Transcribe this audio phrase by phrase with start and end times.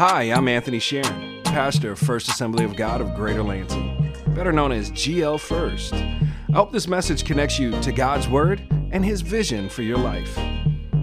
[0.00, 4.72] Hi, I'm Anthony Sharon, pastor of First Assembly of God of Greater Lansing, better known
[4.72, 5.92] as GL First.
[5.92, 10.34] I hope this message connects you to God's Word and His vision for your life.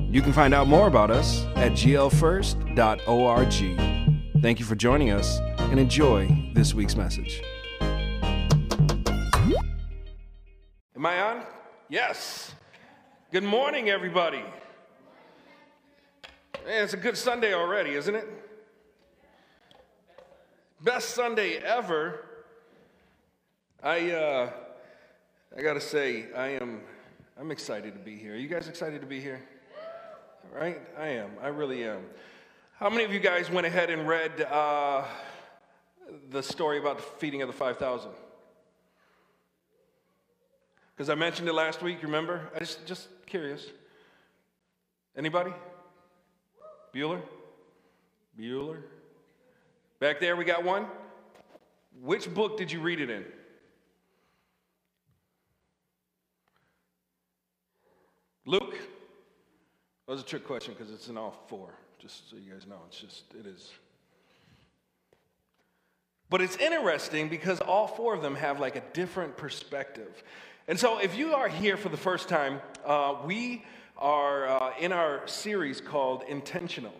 [0.10, 2.72] You can find out more about us at glfirst.org.
[4.42, 7.44] Thank you for joining us and enjoy this week's message.
[10.96, 11.44] Am I on?
[11.88, 12.52] Yes.
[13.32, 14.42] Good morning, everybody.
[16.66, 18.37] Man, it's a good Sunday already, isn't it?
[20.82, 22.24] Best Sunday ever.
[23.82, 24.52] I uh,
[25.58, 26.82] I gotta say, I am
[27.40, 28.34] I'm excited to be here.
[28.34, 29.42] Are you guys excited to be here?
[30.54, 30.80] Right?
[30.96, 31.32] I am.
[31.42, 32.04] I really am.
[32.76, 35.04] How many of you guys went ahead and read uh,
[36.30, 38.12] the story about the feeding of the 5,000?
[40.96, 42.50] Because I mentioned it last week, remember?
[42.56, 43.66] I just just curious.
[45.16, 45.54] Anybody?
[46.94, 47.22] Bueller?
[48.40, 48.84] Bueller?
[50.00, 50.86] Back there, we got one.
[52.02, 53.26] Which book did you read it in?
[58.46, 58.78] Luke?
[60.06, 62.78] That was a trick question because it's in all four, just so you guys know.
[62.88, 63.72] It's just, it is.
[66.30, 70.24] But it's interesting because all four of them have like a different perspective.
[70.68, 73.66] And so if you are here for the first time, uh, we
[73.98, 76.94] are uh, in our series called Intentional.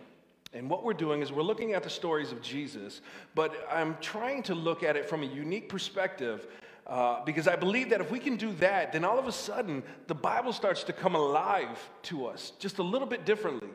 [0.58, 3.00] And what we're doing is we're looking at the stories of Jesus,
[3.36, 6.48] but I'm trying to look at it from a unique perspective
[6.84, 9.84] uh, because I believe that if we can do that, then all of a sudden
[10.08, 13.68] the Bible starts to come alive to us just a little bit differently.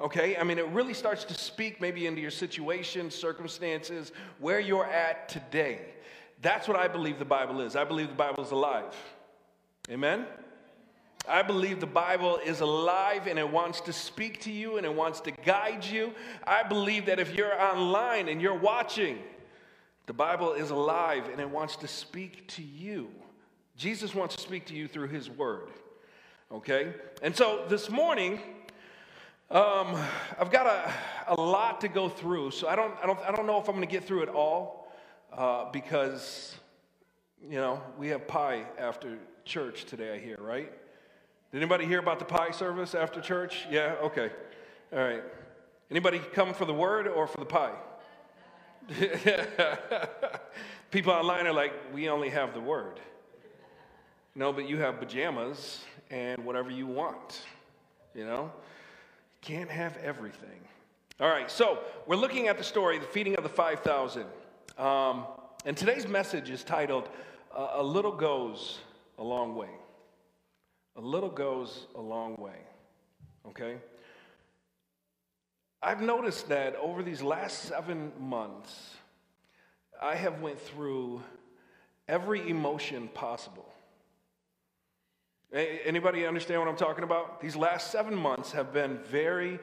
[0.00, 0.36] Okay?
[0.36, 4.10] I mean, it really starts to speak maybe into your situation, circumstances,
[4.40, 5.82] where you're at today.
[6.42, 7.76] That's what I believe the Bible is.
[7.76, 8.96] I believe the Bible is alive.
[9.88, 10.26] Amen?
[11.26, 14.94] I believe the Bible is alive and it wants to speak to you and it
[14.94, 16.12] wants to guide you.
[16.46, 19.18] I believe that if you're online and you're watching,
[20.06, 23.10] the Bible is alive and it wants to speak to you.
[23.76, 25.68] Jesus wants to speak to you through his word.
[26.52, 26.92] Okay?
[27.22, 28.38] And so this morning,
[29.50, 29.96] um,
[30.38, 30.92] I've got a,
[31.28, 32.50] a lot to go through.
[32.50, 34.28] So I don't, I don't, I don't know if I'm going to get through it
[34.28, 34.92] all
[35.32, 36.54] uh, because,
[37.42, 40.70] you know, we have pie after church today, I hear, right?
[41.54, 43.64] Did anybody hear about the pie service after church?
[43.70, 43.94] Yeah?
[44.02, 44.28] Okay.
[44.92, 45.22] All right.
[45.88, 47.76] Anybody come for the word or for the pie?
[50.90, 52.98] People online are like, we only have the word.
[54.34, 57.42] No, but you have pajamas and whatever you want.
[58.16, 58.50] You know?
[59.40, 60.58] Can't have everything.
[61.20, 61.78] All right, so
[62.08, 64.24] we're looking at the story, the feeding of the 5,000.
[64.76, 65.24] Um,
[65.64, 67.08] and today's message is titled,
[67.54, 68.80] A Little Goes
[69.18, 69.68] a Long Way.
[70.96, 72.58] A little goes a long way.
[73.48, 73.76] Okay?
[75.82, 78.94] I've noticed that over these last seven months,
[80.00, 81.22] I have went through
[82.08, 83.68] every emotion possible.
[85.52, 87.40] Anybody understand what I'm talking about?
[87.40, 89.60] These last seven months have been very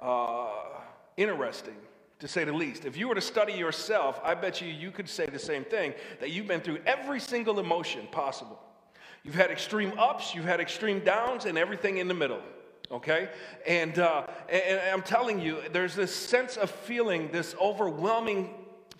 [0.00, 0.48] uh,
[1.16, 1.76] interesting,
[2.20, 2.84] to say the least.
[2.84, 5.92] If you were to study yourself, I bet you you could say the same thing
[6.20, 8.58] that you've been through every single emotion possible.
[9.24, 12.40] You've had extreme ups, you've had extreme downs, and everything in the middle.
[12.90, 13.30] Okay?
[13.66, 18.54] And, uh, and I'm telling you, there's this sense of feeling, this overwhelming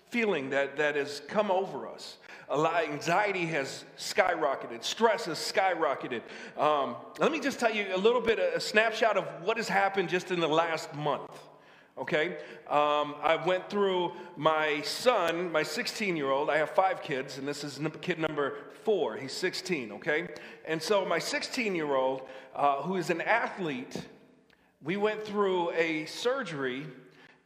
[0.09, 2.17] feeling that, that has come over us.
[2.49, 6.21] A lot, anxiety has skyrocketed, stress has skyrocketed.
[6.57, 10.09] Um, let me just tell you a little bit, a snapshot of what has happened
[10.09, 11.31] just in the last month
[11.97, 12.37] okay?
[12.69, 16.49] Um, I went through my son, my 16 year old.
[16.49, 19.15] I have five kids, and this is kid number four.
[19.15, 20.27] He's 16, okay?
[20.67, 22.23] And so, my 16 year old,
[22.55, 23.95] uh, who is an athlete,
[24.83, 26.85] we went through a surgery,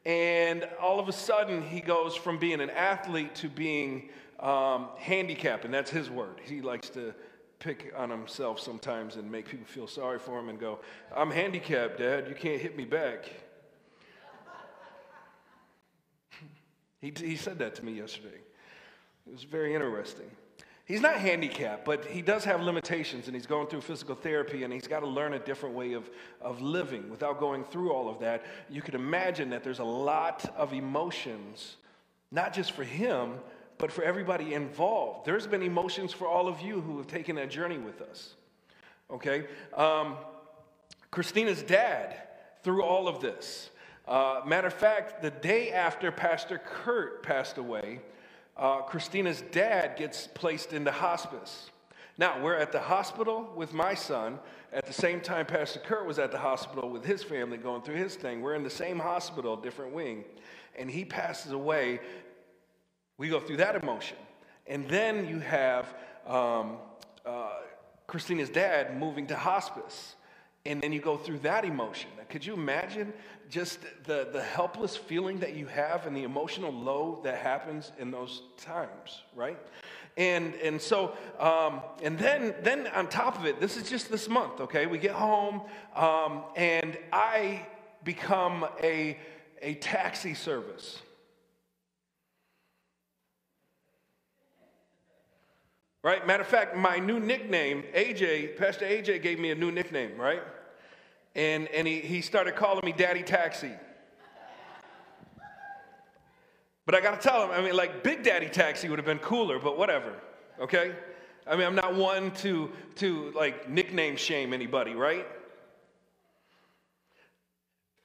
[0.06, 4.10] and all of a sudden, he goes from being an athlete to being
[4.40, 6.42] um, handicapped, and that's his word.
[6.44, 7.14] He likes to
[7.60, 10.80] pick on himself sometimes and make people feel sorry for him and go,
[11.16, 12.28] I'm handicapped, Dad.
[12.28, 13.30] You can't hit me back.
[17.02, 18.38] He, he said that to me yesterday.
[19.28, 20.30] It was very interesting.
[20.86, 24.74] He's not handicapped, but he does have limitations, and he's going through physical therapy, and
[24.74, 26.10] he's got to learn a different way of,
[26.42, 28.44] of living without going through all of that.
[28.72, 31.78] You could imagine that there's a lot of emotions,
[32.32, 33.36] not just for him,
[33.78, 35.28] but for everybody involved.
[35.28, 38.34] There's been emotions for all of you who have taken that journey with us.
[39.12, 39.46] Okay?
[39.76, 40.16] Um,
[41.12, 42.16] Christina's dad,
[42.64, 43.70] through all of this,
[44.10, 48.02] uh, matter of fact, the day after Pastor Kurt passed away,
[48.58, 51.70] uh, Christina's dad gets placed into hospice.
[52.18, 54.40] Now, we're at the hospital with my son.
[54.74, 57.98] At the same time, Pastor Kurt was at the hospital with his family going through
[57.98, 58.42] his thing.
[58.42, 60.26] We're in the same hospital, different wing.
[60.76, 62.00] And he passes away.
[63.20, 64.18] We go through that emotion.
[64.66, 65.94] And then you have
[66.26, 66.78] um,
[67.26, 67.52] uh,
[68.08, 70.16] Christina's dad moving to hospice.
[70.66, 72.10] And then you go through that emotion.
[72.30, 73.14] Could you imagine
[73.50, 78.12] just the, the helpless feeling that you have and the emotional low that happens in
[78.12, 79.58] those times, right?
[80.18, 84.28] And, and so, um, and then, then on top of it, this is just this
[84.30, 84.86] month, okay?
[84.86, 85.62] We get home,
[85.96, 87.66] um, and I
[88.04, 89.18] become a,
[89.62, 91.02] a taxi service.
[96.04, 96.26] Right?
[96.26, 100.42] Matter of fact, my new nickname, AJ, Pastor AJ gave me a new nickname, right?
[101.36, 103.72] And, and he, he started calling me Daddy Taxi.
[106.86, 109.20] But I got to tell him, I mean, like Big Daddy Taxi would have been
[109.20, 110.16] cooler, but whatever,
[110.60, 110.96] okay?
[111.46, 115.28] I mean, I'm not one to, to like nickname shame anybody, right?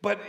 [0.02, 0.20] But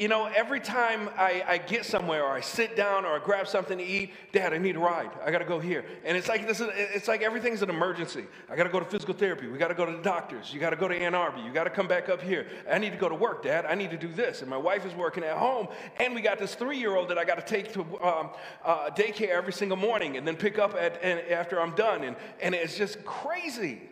[0.00, 3.46] you know, every time I, I, get somewhere or I sit down or I grab
[3.46, 5.10] something to eat, Dad, I need a ride.
[5.24, 5.84] I got to go here.
[6.04, 8.24] And it's like this is, it's like everything's an emergency.
[8.50, 9.46] I got to go to physical therapy.
[9.46, 10.52] We got to go to the doctors.
[10.52, 11.38] You got to go to Ann Arbor.
[11.38, 12.46] You got to come back up here.
[12.70, 13.64] I need to go to work, Dad.
[13.64, 14.42] I need to do this.
[14.42, 15.68] And my wife is working at home.
[15.98, 18.30] And we got this three-year-old that I got to take to um,
[18.64, 22.04] uh, daycare every single morning and then pick up at, and after I'm done.
[22.04, 23.82] And, and it's just crazy.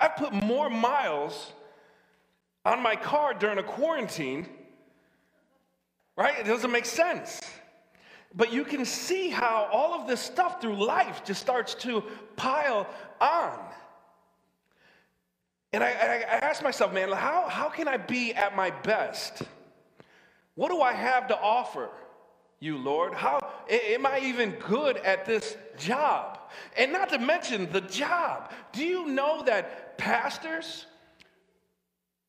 [0.00, 1.52] I put more miles
[2.64, 4.46] on my car during a quarantine
[6.18, 6.36] right?
[6.40, 7.40] It doesn't make sense.
[8.34, 12.02] But you can see how all of this stuff through life just starts to
[12.36, 12.86] pile
[13.20, 13.58] on.
[15.72, 19.42] And I, I, I ask myself, man, how, how can I be at my best?
[20.56, 21.88] What do I have to offer
[22.58, 23.14] you, Lord?
[23.14, 23.38] How
[23.70, 26.40] am I even good at this job?
[26.76, 28.50] And not to mention the job.
[28.72, 30.86] Do you know that pastors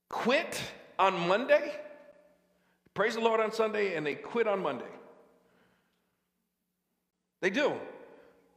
[0.09, 0.61] quit
[0.99, 1.73] on Monday?
[2.93, 4.85] Praise the Lord on Sunday and they quit on Monday.
[7.41, 7.71] They do.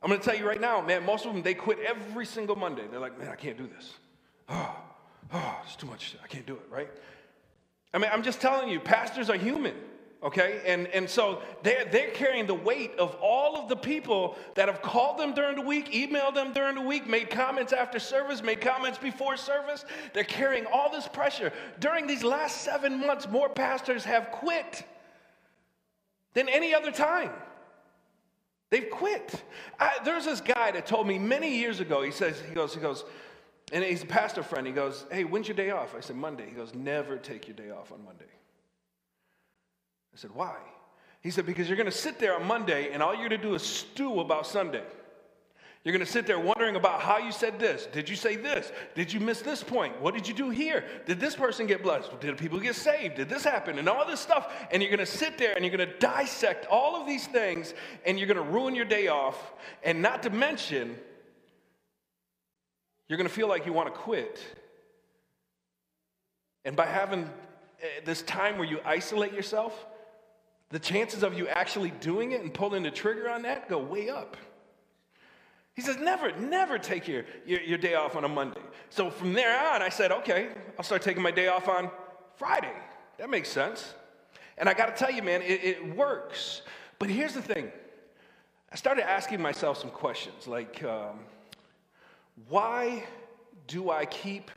[0.03, 2.57] I'm going to tell you right now, man, most of them, they quit every single
[2.57, 2.83] Monday.
[2.91, 3.95] They're like, man, I can't do this.
[4.49, 4.77] Oh,
[5.33, 6.17] oh, it's too much.
[6.23, 6.91] I can't do it, right?
[7.95, 9.75] I mean, I'm just telling you, pastors are human
[10.23, 10.61] okay?
[10.67, 14.83] And, and so they're, they're carrying the weight of all of the people that have
[14.83, 18.61] called them during the week, emailed them during the week, made comments after service, made
[18.61, 19.85] comments before service.
[20.13, 21.53] They're carrying all this pressure.
[21.81, 24.85] During these last seven months, more pastors have quit
[26.35, 27.31] than any other time.
[28.71, 29.43] They've quit.
[29.79, 32.81] I, there's this guy that told me many years ago, he says, he goes, he
[32.81, 33.05] goes,
[33.71, 34.67] and he's a pastor friend.
[34.67, 35.95] He goes, Hey, when's your day off?
[35.97, 36.47] I said, Monday.
[36.47, 38.27] He goes, Never take your day off on Monday.
[40.15, 40.57] I said, Why?
[41.21, 43.49] He said, Because you're going to sit there on Monday and all you're going to
[43.49, 44.85] do is stew about Sunday.
[45.85, 47.87] You're going to sit there wondering about how you said this.
[47.87, 48.71] Did you say this?
[48.95, 50.01] Did you miss this point?
[50.01, 50.85] What did you do here?
[51.07, 52.21] Did this person get blessed?
[52.21, 53.17] Did people get saved?
[53.17, 53.81] Did this happen?
[53.81, 54.53] And all this stuff.
[54.71, 57.75] And you're going to sit there and you're going to dissect all of these things
[58.07, 59.53] and you're going to ruin your day off.
[59.83, 60.97] And not to mention,
[63.09, 64.41] you're going to feel like you want to quit.
[66.65, 67.25] And by having
[67.83, 69.87] eh, this time where you isolate yourself,
[70.73, 74.09] the chances of you actually doing it and pulling the trigger on that go way
[74.09, 74.39] up.
[75.75, 78.61] He says, never, never take your, your, your, day off on a Monday.
[78.91, 80.49] So from there on, I said, okay,
[80.79, 81.91] I'll start taking my day off on
[82.37, 82.73] Friday.
[83.19, 83.95] That makes sense.
[84.59, 86.63] And I got to tell you, man, it, it, works.
[86.99, 87.71] But here's the thing
[88.71, 91.21] I started asking myself some questions like, um,
[92.49, 93.05] why
[93.67, 94.51] do I keep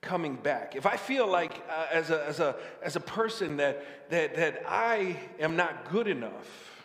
[0.00, 4.10] coming back, if I feel like uh, as, a, as, a, as a person that,
[4.10, 6.84] that, that I am not good enough,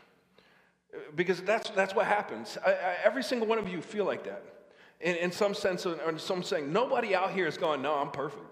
[1.15, 2.57] because that's, that's what happens.
[2.65, 4.43] I, I, every single one of you feel like that.
[4.99, 8.11] In, in some sense, or in some saying, nobody out here is going, no, I'm
[8.11, 8.45] perfect.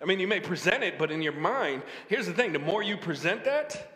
[0.00, 2.82] I mean, you may present it, but in your mind, here's the thing the more
[2.82, 3.92] you present that,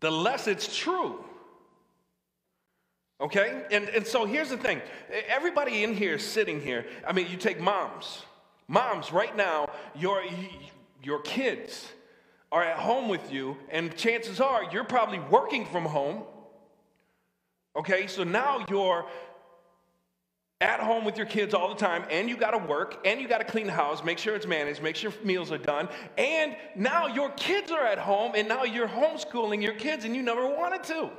[0.00, 1.24] the less it's true.
[3.20, 3.64] Okay?
[3.70, 4.80] And, and so here's the thing
[5.28, 8.22] everybody in here sitting here, I mean, you take moms.
[8.66, 10.22] Moms, right now, your,
[11.02, 11.86] your kids
[12.50, 16.22] are at home with you, and chances are you're probably working from home.
[17.76, 18.06] Okay?
[18.06, 19.06] So now you're
[20.60, 23.28] at home with your kids all the time, and you got to work, and you
[23.28, 26.56] got to clean the house, make sure it's managed, make sure meals are done, and
[26.74, 30.46] now your kids are at home, and now you're homeschooling your kids, and you never
[30.46, 31.10] wanted to.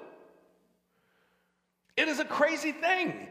[1.97, 3.27] It is a crazy thing.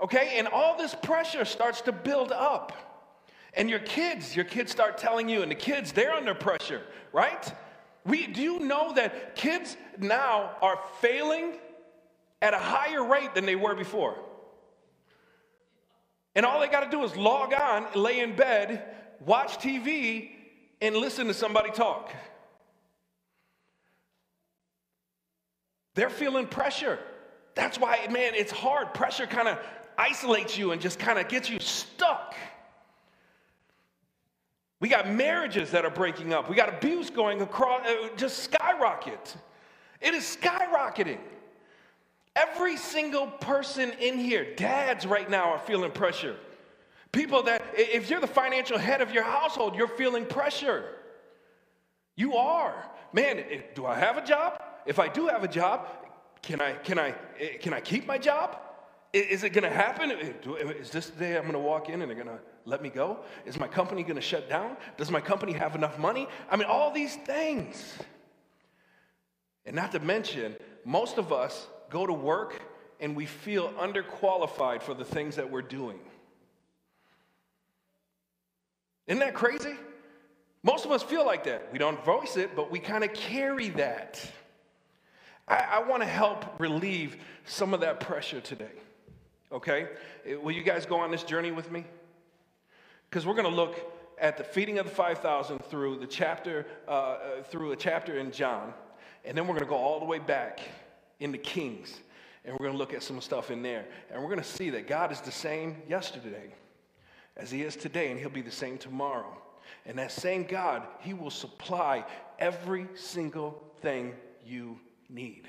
[0.00, 0.38] Okay?
[0.38, 2.72] And all this pressure starts to build up.
[3.54, 6.82] And your kids, your kids start telling you, and the kids, they're under pressure,
[7.12, 7.52] right?
[8.04, 11.54] We, do you know that kids now are failing
[12.42, 14.16] at a higher rate than they were before?
[16.34, 18.84] And all they got to do is log on, lay in bed,
[19.24, 20.32] watch TV,
[20.82, 22.12] and listen to somebody talk.
[25.94, 26.98] They're feeling pressure.
[27.56, 28.94] That's why, man, it's hard.
[28.94, 29.58] Pressure kind of
[29.98, 32.34] isolates you and just kind of gets you stuck.
[34.78, 36.50] We got marriages that are breaking up.
[36.50, 39.34] We got abuse going across, uh, just skyrocket.
[40.02, 41.18] It is skyrocketing.
[42.36, 46.36] Every single person in here, dads right now are feeling pressure.
[47.10, 50.84] People that, if you're the financial head of your household, you're feeling pressure.
[52.16, 52.74] You are.
[53.14, 53.42] Man,
[53.74, 54.62] do I have a job?
[54.84, 55.88] If I do have a job,
[56.46, 58.56] can I, can I, eh, can I keep my job?
[59.12, 60.12] Is it going to happen?
[60.12, 62.88] Is this the day I'm going to walk in and they're going to let me
[62.88, 63.18] go?
[63.44, 64.76] Is my company going to shut down?
[64.96, 66.28] Does my company have enough money?
[66.48, 67.94] I mean, all these things.
[69.64, 72.62] And not to mention, most of us go to work
[73.00, 75.98] and we feel underqualified for the things that we're doing.
[79.08, 79.74] Isn't that crazy?
[80.62, 81.72] Most of us feel like that.
[81.72, 84.30] We don't voice it, but we kind of carry that.
[85.48, 88.72] I, I want to help relieve some of that pressure today.
[89.52, 89.88] Okay?
[90.42, 91.84] Will you guys go on this journey with me?
[93.08, 96.90] Because we're going to look at the feeding of the 5,000 through the chapter, uh,
[96.90, 98.72] uh, through a chapter in John.
[99.24, 100.60] And then we're going to go all the way back
[101.20, 102.00] into Kings.
[102.44, 103.84] And we're going to look at some stuff in there.
[104.10, 106.54] And we're going to see that God is the same yesterday
[107.36, 109.36] as he is today, and he'll be the same tomorrow.
[109.84, 112.04] And that same God, he will supply
[112.38, 115.48] every single thing you need.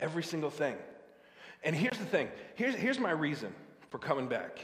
[0.00, 0.76] Every single thing.
[1.64, 3.52] And here's the thing here's, here's my reason
[3.90, 4.60] for coming back.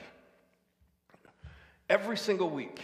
[1.88, 2.80] Every single week,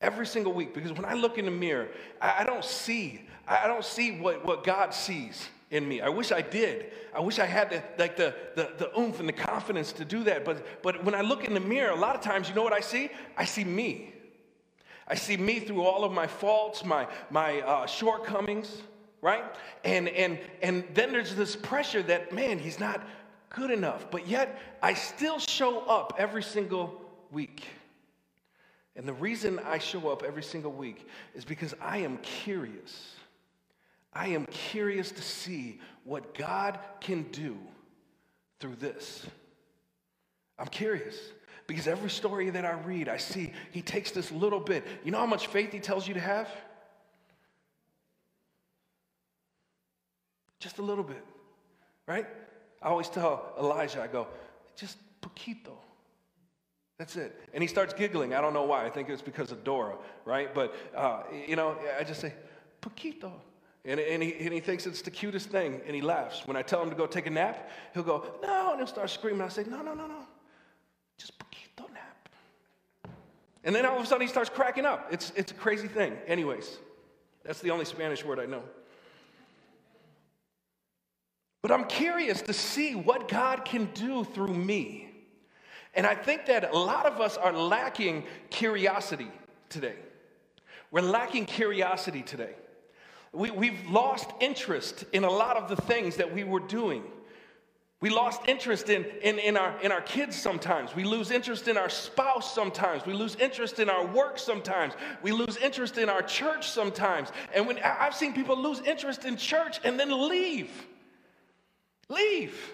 [0.00, 1.88] every single week, because when I look in the mirror,
[2.20, 6.00] I, I don't see, I don't see what, what God sees in me.
[6.00, 6.92] I wish I did.
[7.14, 10.22] I wish I had the, like the, the, the oomph and the confidence to do
[10.24, 10.44] that.
[10.44, 12.74] But, but when I look in the mirror, a lot of times, you know what
[12.74, 13.08] I see?
[13.36, 14.12] I see me.
[15.08, 18.82] I see me through all of my faults, my, my uh, shortcomings
[19.24, 19.42] right?
[19.84, 23.02] And and and then there's this pressure that man, he's not
[23.48, 27.00] good enough, but yet I still show up every single
[27.32, 27.66] week.
[28.94, 33.14] And the reason I show up every single week is because I am curious.
[34.12, 37.56] I am curious to see what God can do
[38.60, 39.26] through this.
[40.58, 41.16] I'm curious
[41.66, 44.84] because every story that I read, I see he takes this little bit.
[45.02, 46.48] You know how much faith he tells you to have?
[50.64, 51.22] Just a little bit,
[52.06, 52.26] right?
[52.80, 54.26] I always tell Elijah, I go,
[54.74, 55.76] just poquito.
[56.98, 57.38] That's it.
[57.52, 58.32] And he starts giggling.
[58.32, 58.86] I don't know why.
[58.86, 60.54] I think it's because of Dora, right?
[60.54, 62.32] But, uh, you know, I just say,
[62.80, 63.30] poquito.
[63.84, 66.46] And, and, he, and he thinks it's the cutest thing, and he laughs.
[66.46, 69.10] When I tell him to go take a nap, he'll go, no, and he'll start
[69.10, 69.42] screaming.
[69.42, 70.20] I say, no, no, no, no.
[71.18, 72.28] Just poquito nap.
[73.64, 75.08] And then all of a sudden he starts cracking up.
[75.10, 76.16] It's, it's a crazy thing.
[76.26, 76.78] Anyways,
[77.44, 78.62] that's the only Spanish word I know.
[81.64, 85.08] But I'm curious to see what God can do through me.
[85.94, 89.28] And I think that a lot of us are lacking curiosity
[89.70, 89.94] today.
[90.90, 92.50] We're lacking curiosity today.
[93.32, 97.02] We, we've lost interest in a lot of the things that we were doing.
[98.02, 100.94] We lost interest in, in, in, our, in our kids sometimes.
[100.94, 103.06] We lose interest in our spouse sometimes.
[103.06, 104.92] We lose interest in our work sometimes.
[105.22, 107.30] We lose interest in our church sometimes.
[107.54, 110.70] And when I've seen people lose interest in church and then leave.
[112.08, 112.72] Leave.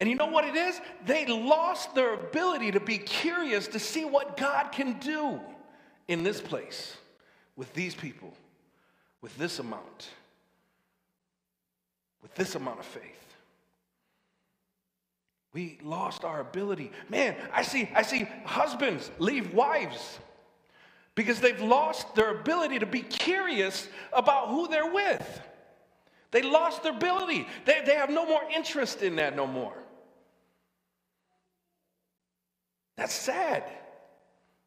[0.00, 0.80] And you know what it is?
[1.06, 5.40] They lost their ability to be curious to see what God can do
[6.08, 6.96] in this place
[7.56, 8.32] with these people,
[9.22, 10.10] with this amount,
[12.22, 13.02] with this amount of faith.
[15.54, 16.92] We lost our ability.
[17.08, 20.18] Man, I see, I see husbands leave wives
[21.14, 25.40] because they've lost their ability to be curious about who they're with.
[26.30, 27.46] They lost their ability.
[27.64, 29.76] They, they have no more interest in that no more.
[32.96, 33.64] That's sad.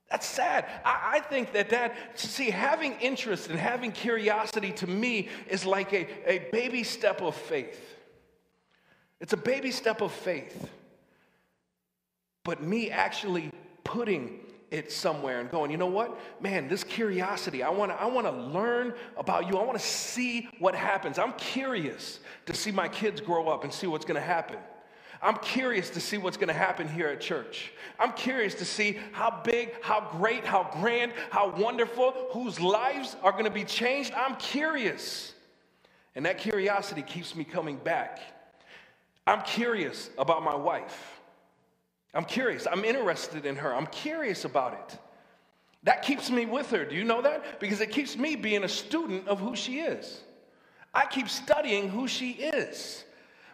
[0.09, 0.65] That's sad.
[0.83, 5.93] I, I, think that that, see, having interest and having curiosity to me is like
[5.93, 7.97] a, a baby step of faith.
[9.19, 10.69] It's a baby step of faith.
[12.43, 13.51] But me actually
[13.83, 14.39] putting
[14.71, 16.19] it somewhere and going, you know what?
[16.41, 19.57] Man, this curiosity, I wanna, I wanna learn about you.
[19.57, 21.17] I wanna see what happens.
[21.17, 24.57] I'm curious to see my kids grow up and see what's gonna happen.
[25.21, 27.73] I'm curious to see what's to happen here at church.
[27.99, 33.33] I'm curious to see how big, how great, how grand, how wonderful, whose lives are
[33.43, 34.13] to be changed.
[34.13, 35.33] I'm curious.
[36.15, 38.19] And that curiosity keeps me coming back.
[39.27, 41.18] I'm curious about my wife.
[42.13, 42.67] I'm curious.
[42.69, 43.73] I'm interested in her.
[43.73, 44.99] I'm curious about it.
[45.83, 46.83] That keeps me with her.
[46.83, 47.59] Do you know that?
[47.59, 50.21] Because it keeps me being a student of who she is.
[50.93, 53.05] I keep studying who she is.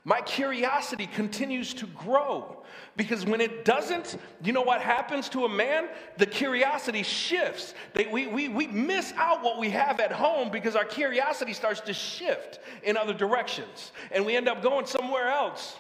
[0.08, 2.64] My curiosity continues to grow
[2.96, 5.90] because when it doesn't, you know what happens to a man?
[6.18, 7.74] The curiosity shifts.
[7.94, 11.82] They, we, we, we miss out what we have at home because our curiosity starts
[11.82, 15.76] to shift in other directions and we end up going somewhere else.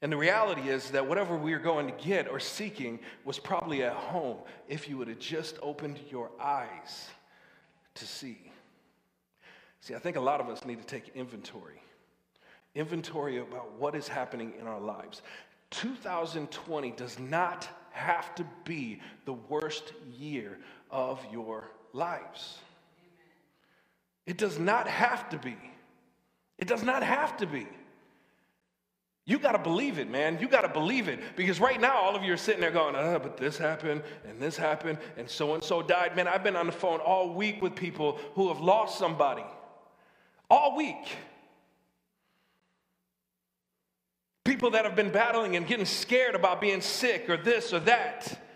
[0.00, 3.82] And the reality is that whatever we are going to get or seeking was probably
[3.82, 4.38] at home
[4.68, 7.08] if you would have just opened your eyes
[7.94, 8.38] to see.
[9.80, 11.82] See, I think a lot of us need to take inventory.
[12.74, 15.22] Inventory about what is happening in our lives.
[15.70, 20.58] 2020 does not have to be the worst year
[20.90, 22.58] of your lives.
[24.26, 25.56] It does not have to be.
[26.58, 27.66] It does not have to be.
[29.28, 30.38] You got to believe it, man.
[30.40, 31.20] You got to believe it.
[31.36, 34.40] Because right now, all of you are sitting there going, uh, but this happened, and
[34.40, 36.16] this happened, and so and so died.
[36.16, 39.44] Man, I've been on the phone all week with people who have lost somebody.
[40.48, 41.14] All week.
[44.46, 48.47] People that have been battling and getting scared about being sick or this or that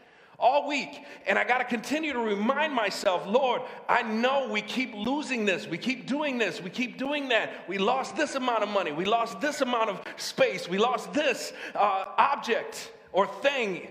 [0.43, 1.05] all week.
[1.27, 5.67] And I got to continue to remind myself, Lord, I know we keep losing this.
[5.67, 6.61] We keep doing this.
[6.61, 7.67] We keep doing that.
[7.69, 8.93] We lost this amount of money.
[8.93, 10.69] We lost this amount of space.
[10.69, 13.89] We lost this uh, object or thing.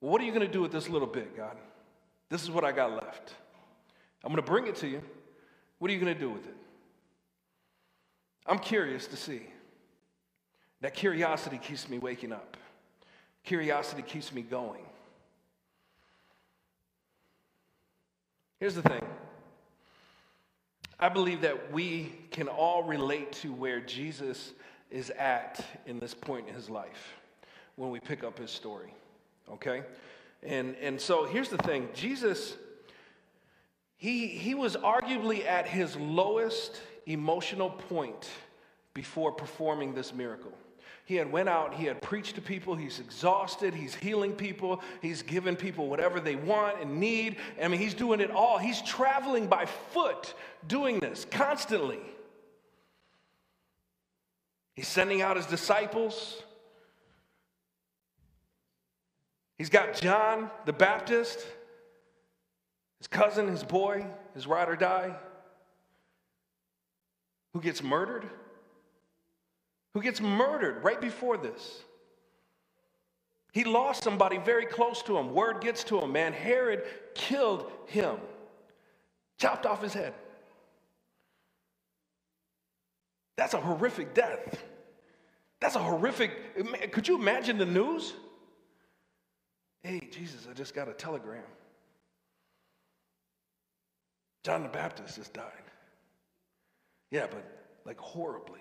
[0.00, 1.56] what are you going to do with this little bit, God?
[2.30, 3.34] This is what I got left.
[4.22, 5.02] I'm going to bring it to you.
[5.78, 6.56] What are you going to do with it?
[8.46, 9.42] I'm curious to see.
[10.80, 12.56] That curiosity keeps me waking up.
[13.48, 14.82] Curiosity keeps me going.
[18.60, 19.02] Here's the thing
[21.00, 24.52] I believe that we can all relate to where Jesus
[24.90, 27.14] is at in this point in his life
[27.76, 28.92] when we pick up his story.
[29.50, 29.82] Okay?
[30.42, 32.54] And, and so here's the thing Jesus,
[33.96, 38.28] he, he was arguably at his lowest emotional point
[38.92, 40.52] before performing this miracle.
[41.08, 45.22] He had went out, he had preached to people, he's exhausted, he's healing people, he's
[45.22, 47.36] giving people whatever they want and need.
[47.58, 48.58] I mean, he's doing it all.
[48.58, 50.34] He's traveling by foot
[50.66, 52.00] doing this constantly.
[54.76, 56.42] He's sending out his disciples.
[59.56, 61.38] He's got John the Baptist,
[62.98, 65.16] his cousin, his boy, his ride or die,
[67.54, 68.28] who gets murdered
[69.94, 71.82] who gets murdered right before this.
[73.52, 75.34] He lost somebody very close to him.
[75.34, 76.32] Word gets to him, man.
[76.32, 78.16] Herod killed him,
[79.38, 80.14] chopped off his head.
[83.36, 84.62] That's a horrific death.
[85.60, 86.92] That's a horrific.
[86.92, 88.12] Could you imagine the news?
[89.82, 91.42] Hey, Jesus, I just got a telegram.
[94.44, 95.44] John the Baptist just died.
[97.10, 97.44] Yeah, but
[97.84, 98.60] like horribly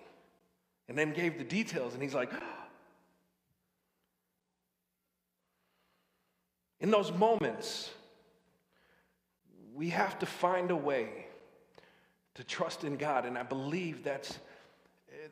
[0.88, 2.32] and then gave the details, and he's like,
[6.80, 7.89] in those moments,
[9.76, 11.28] we have to find a way
[12.36, 14.39] to trust in God, and I believe that's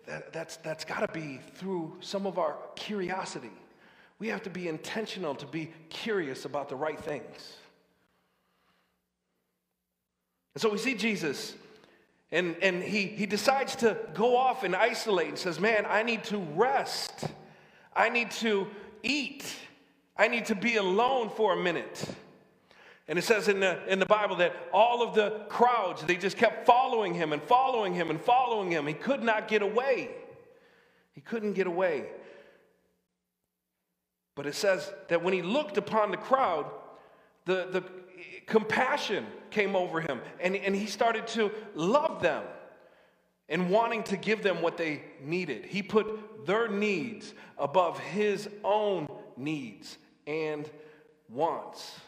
[0.07, 3.51] that, that's that's got to be through some of our curiosity.
[4.19, 7.57] We have to be intentional to be curious about the right things.
[10.53, 11.55] And so we see Jesus
[12.35, 16.25] and, and he, he decides to go off and isolate and says, Man, I need
[16.25, 17.23] to rest.
[17.95, 18.67] I need to
[19.03, 19.45] eat.
[20.17, 22.05] I need to be alone for a minute.
[23.07, 26.35] And it says in the, in the Bible that all of the crowds, they just
[26.35, 28.85] kept following him and following him and following him.
[28.85, 30.09] He could not get away.
[31.13, 32.09] He couldn't get away.
[34.35, 36.65] But it says that when he looked upon the crowd,
[37.45, 37.83] the, the,
[38.45, 42.43] compassion came over him, and, and he started to love them
[43.47, 45.65] and wanting to give them what they needed.
[45.65, 50.69] He put their needs above his own needs and
[51.29, 51.99] wants.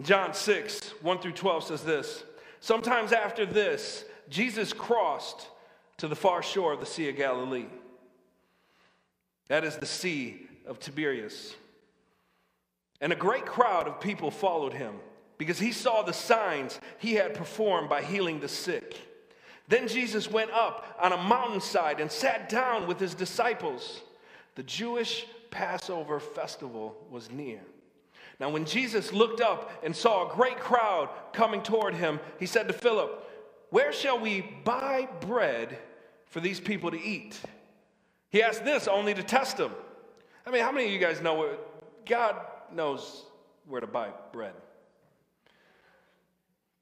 [0.00, 2.24] John 6, 1 through 12 says this
[2.60, 5.48] Sometimes after this, Jesus crossed
[5.98, 7.66] to the far shore of the Sea of Galilee.
[9.48, 11.54] That is the Sea of Tiberias.
[13.00, 14.94] And a great crowd of people followed him
[15.38, 18.96] because he saw the signs he had performed by healing the sick.
[19.68, 24.00] Then Jesus went up on a mountainside and sat down with his disciples.
[24.54, 27.60] The Jewish Passover festival was near.
[28.40, 32.68] Now, when Jesus looked up and saw a great crowd coming toward him, he said
[32.68, 33.24] to Philip,
[33.70, 35.76] where shall we buy bread
[36.26, 37.38] for these people to eat?
[38.30, 39.72] He asked this only to test them.
[40.46, 42.36] I mean, how many of you guys know what God
[42.74, 43.24] knows
[43.66, 44.54] where to buy bread?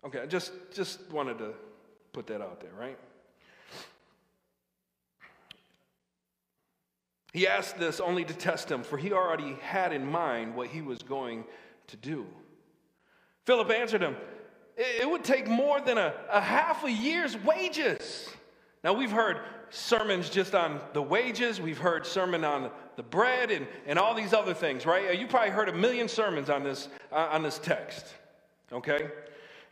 [0.04, 1.52] Okay, I just, just wanted to
[2.12, 2.98] put that out there, right?
[7.32, 10.80] He asked this only to test him, for he already had in mind what he
[10.80, 11.44] was going
[11.88, 12.26] to do.
[13.44, 14.16] Philip answered him,
[14.76, 18.30] It would take more than a, a half a year's wages.
[18.86, 23.66] Now, we've heard sermons just on the wages, we've heard sermon on the bread and,
[23.84, 25.18] and all these other things, right?
[25.18, 28.14] You probably heard a million sermons on this, uh, on this text,
[28.72, 29.10] okay?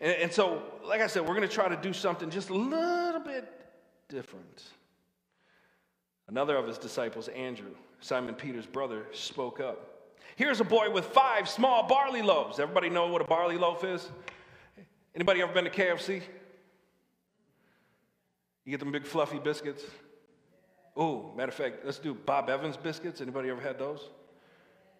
[0.00, 2.54] And, and so, like I said, we're going to try to do something just a
[2.54, 3.48] little bit
[4.08, 4.64] different.
[6.26, 10.08] Another of his disciples, Andrew, Simon Peter's brother, spoke up.
[10.34, 12.58] Here's a boy with five small barley loaves.
[12.58, 14.10] Everybody know what a barley loaf is?
[15.14, 16.22] Anybody ever been to KFC?
[18.64, 19.84] You get them big fluffy biscuits?
[20.96, 23.20] Oh, matter of fact, let's do Bob Evans biscuits.
[23.20, 24.08] Anybody ever had those?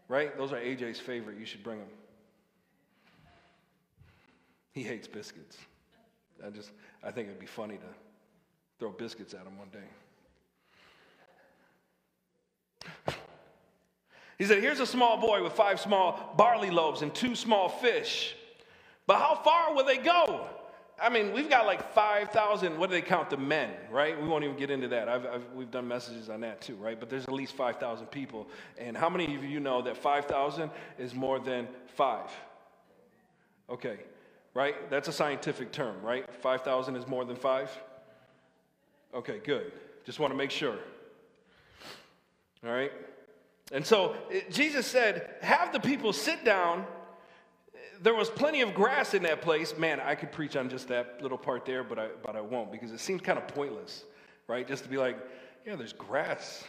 [0.09, 0.37] Right?
[0.37, 1.39] Those are AJ's favorite.
[1.39, 1.89] You should bring them.
[4.73, 5.57] He hates biscuits.
[6.45, 6.73] I just,
[7.03, 7.87] I think it'd be funny to
[8.79, 9.79] throw biscuits at him one day.
[14.37, 18.35] He said, Here's a small boy with five small barley loaves and two small fish.
[19.07, 20.49] But how far will they go?
[21.01, 24.21] I mean, we've got like 5,000, what do they count the men, right?
[24.21, 25.09] We won't even get into that.
[25.09, 26.99] I've, I've, we've done messages on that too, right?
[26.99, 28.47] But there's at least 5,000 people.
[28.79, 32.31] And how many of you know that 5,000 is more than five?
[33.69, 33.99] Okay,
[34.55, 34.89] right?
[34.89, 36.33] That's a scientific term, right?
[36.43, 37.77] 5,000 is more than five?
[39.13, 39.73] Okay, good.
[40.05, 40.79] Just want to make sure.
[42.65, 42.93] All right?
[43.73, 44.17] And so
[44.51, 46.87] Jesus said, Have the people sit down.
[48.03, 49.77] There was plenty of grass in that place.
[49.77, 52.73] Man, I could preach on just that little part there, but I, but I won't
[52.73, 54.05] because it seems kind of pointless,
[54.47, 54.67] right?
[54.67, 55.17] Just to be like,
[55.67, 56.65] yeah, there's grass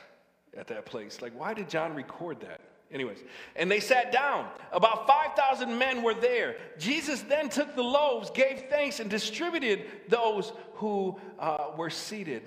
[0.56, 1.22] at that place.
[1.22, 2.62] Like, why did John record that?
[2.92, 3.18] Anyways,
[3.56, 4.48] and they sat down.
[4.72, 6.56] About 5,000 men were there.
[6.78, 12.44] Jesus then took the loaves, gave thanks, and distributed those who uh, were seated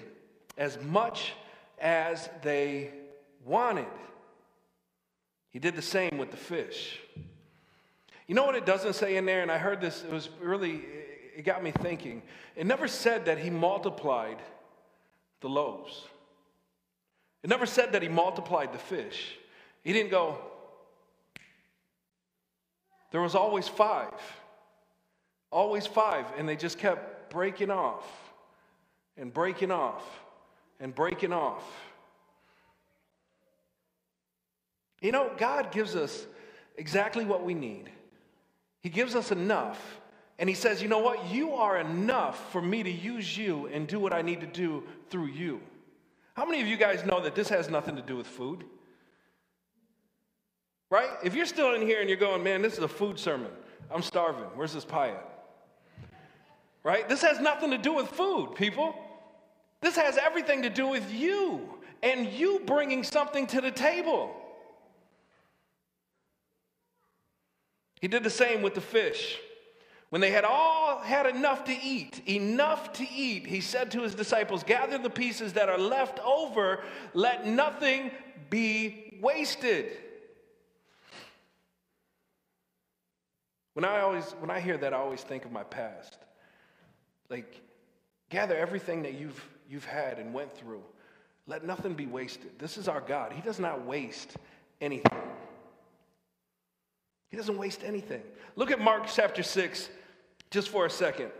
[0.56, 1.32] as much
[1.80, 2.92] as they
[3.44, 3.86] wanted.
[5.50, 7.00] He did the same with the fish.
[8.28, 9.42] You know what it doesn't say in there?
[9.42, 10.82] And I heard this, it was really,
[11.34, 12.22] it got me thinking.
[12.54, 14.38] It never said that he multiplied
[15.40, 16.04] the loaves,
[17.42, 19.34] it never said that he multiplied the fish.
[19.82, 20.38] He didn't go,
[23.10, 24.12] there was always five.
[25.50, 26.26] Always five.
[26.36, 28.04] And they just kept breaking off
[29.16, 30.02] and breaking off
[30.80, 31.64] and breaking off.
[35.00, 36.26] You know, God gives us
[36.76, 37.90] exactly what we need.
[38.82, 40.00] He gives us enough.
[40.38, 41.30] And He says, you know what?
[41.30, 44.84] You are enough for me to use you and do what I need to do
[45.10, 45.60] through you.
[46.34, 48.64] How many of you guys know that this has nothing to do with food?
[50.90, 51.10] Right?
[51.22, 53.50] If you're still in here and you're going, man, this is a food sermon,
[53.90, 54.44] I'm starving.
[54.54, 55.28] Where's this pie at?
[56.84, 57.08] Right?
[57.08, 58.94] This has nothing to do with food, people.
[59.80, 61.68] This has everything to do with you
[62.02, 64.34] and you bringing something to the table.
[68.00, 69.38] He did the same with the fish.
[70.10, 74.14] When they had all had enough to eat, enough to eat, he said to his
[74.14, 76.82] disciples, Gather the pieces that are left over,
[77.12, 78.10] let nothing
[78.48, 79.92] be wasted.
[83.74, 86.16] When I always when I hear that, I always think of my past.
[87.28, 87.60] Like,
[88.30, 90.82] gather everything that you've you've had and went through.
[91.46, 92.58] Let nothing be wasted.
[92.58, 93.32] This is our God.
[93.32, 94.36] He does not waste
[94.80, 95.22] anything.
[97.30, 98.22] He doesn't waste anything.
[98.56, 99.88] Look at Mark chapter 6
[100.50, 101.30] just for a second.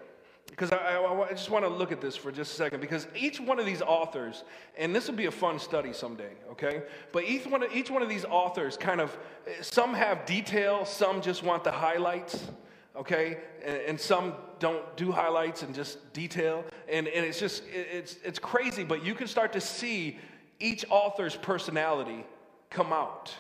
[0.51, 2.81] Because I, I, I, just want to look at this for just a second.
[2.81, 4.44] Because each one of these authors,
[4.77, 6.83] and this will be a fun study someday, okay?
[7.12, 9.16] But each one of, each one of these authors kind of,
[9.61, 12.48] some have detail, some just want the highlights,
[12.96, 13.38] okay?
[13.64, 16.64] And, and some don't do highlights and just detail.
[16.90, 20.18] And, and it's just, it's, it's crazy, but you can start to see
[20.61, 22.24] each author's personality
[22.70, 23.33] come out.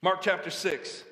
[0.00, 1.02] Mark chapter 6,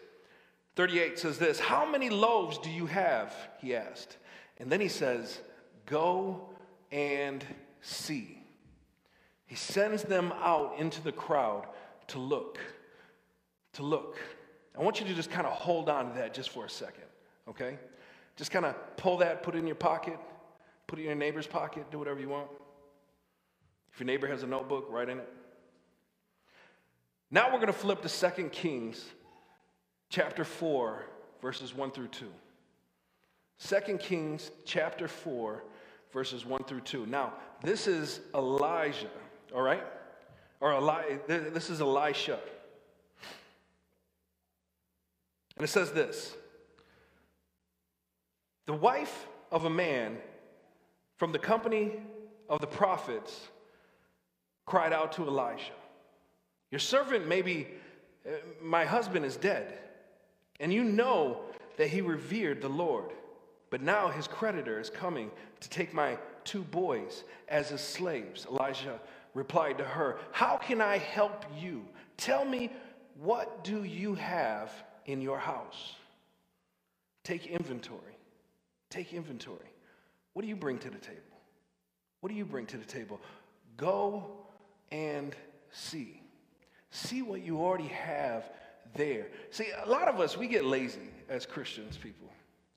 [0.76, 3.34] 38 says this How many loaves do you have?
[3.60, 4.16] He asked.
[4.58, 5.40] And then he says,
[5.86, 6.48] Go
[6.92, 7.44] and
[7.80, 8.42] see.
[9.46, 11.66] He sends them out into the crowd
[12.08, 12.58] to look.
[13.74, 14.18] To look.
[14.76, 17.04] I want you to just kind of hold on to that just for a second,
[17.48, 17.78] okay?
[18.36, 20.18] Just kind of pull that, put it in your pocket,
[20.86, 22.48] put it in your neighbor's pocket, do whatever you want.
[23.92, 25.32] If your neighbor has a notebook, write in it.
[27.30, 29.04] Now we're going to flip to 2 Kings
[30.10, 31.04] chapter 4,
[31.42, 32.26] verses 1 through 2.
[33.58, 35.64] 2 Kings chapter 4,
[36.12, 37.06] verses 1 through 2.
[37.06, 39.10] Now, this is Elijah,
[39.54, 39.82] all right?
[40.60, 42.38] Or Eli- this is Elisha.
[45.56, 46.36] And it says this
[48.66, 50.18] The wife of a man
[51.16, 51.92] from the company
[52.48, 53.48] of the prophets
[54.66, 55.72] cried out to Elijah,
[56.70, 57.68] Your servant, maybe
[58.26, 59.78] uh, my husband is dead,
[60.60, 61.40] and you know
[61.76, 63.12] that he revered the Lord.
[63.70, 68.46] But now his creditor is coming to take my two boys as his slaves.
[68.50, 69.00] Elijah
[69.34, 71.84] replied to her, How can I help you?
[72.16, 72.70] Tell me,
[73.20, 74.72] what do you have
[75.06, 75.94] in your house?
[77.24, 78.16] Take inventory.
[78.88, 79.58] Take inventory.
[80.32, 81.20] What do you bring to the table?
[82.20, 83.20] What do you bring to the table?
[83.76, 84.30] Go
[84.90, 85.34] and
[85.70, 86.22] see.
[86.90, 88.44] See what you already have
[88.94, 89.28] there.
[89.50, 92.26] See, a lot of us, we get lazy as Christians, people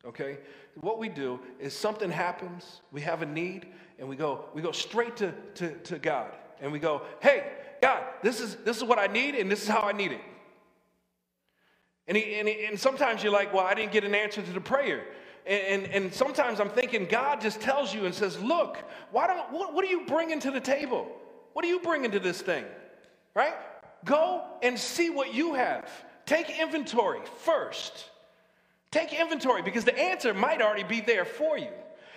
[0.05, 0.37] okay?
[0.79, 3.67] What we do is something happens we have a need
[3.97, 6.35] and we go we go straight to, to, to god.
[6.61, 9.67] And we go hey god this is this is what i need and this is
[9.67, 10.21] how i need it.
[12.07, 14.51] And, he, and, he, and sometimes you're like well i didn't get an answer to
[14.51, 15.05] the prayer.
[15.45, 18.77] And, and, and sometimes i'm thinking god just tells you and says look
[19.11, 21.07] why don't what, what are you bringing to the table?
[21.53, 22.63] What are you bringing to this thing?
[23.35, 23.53] Right
[24.05, 25.89] go and see what you have
[26.25, 28.09] take inventory first
[28.91, 31.69] Take inventory because the answer might already be there for you.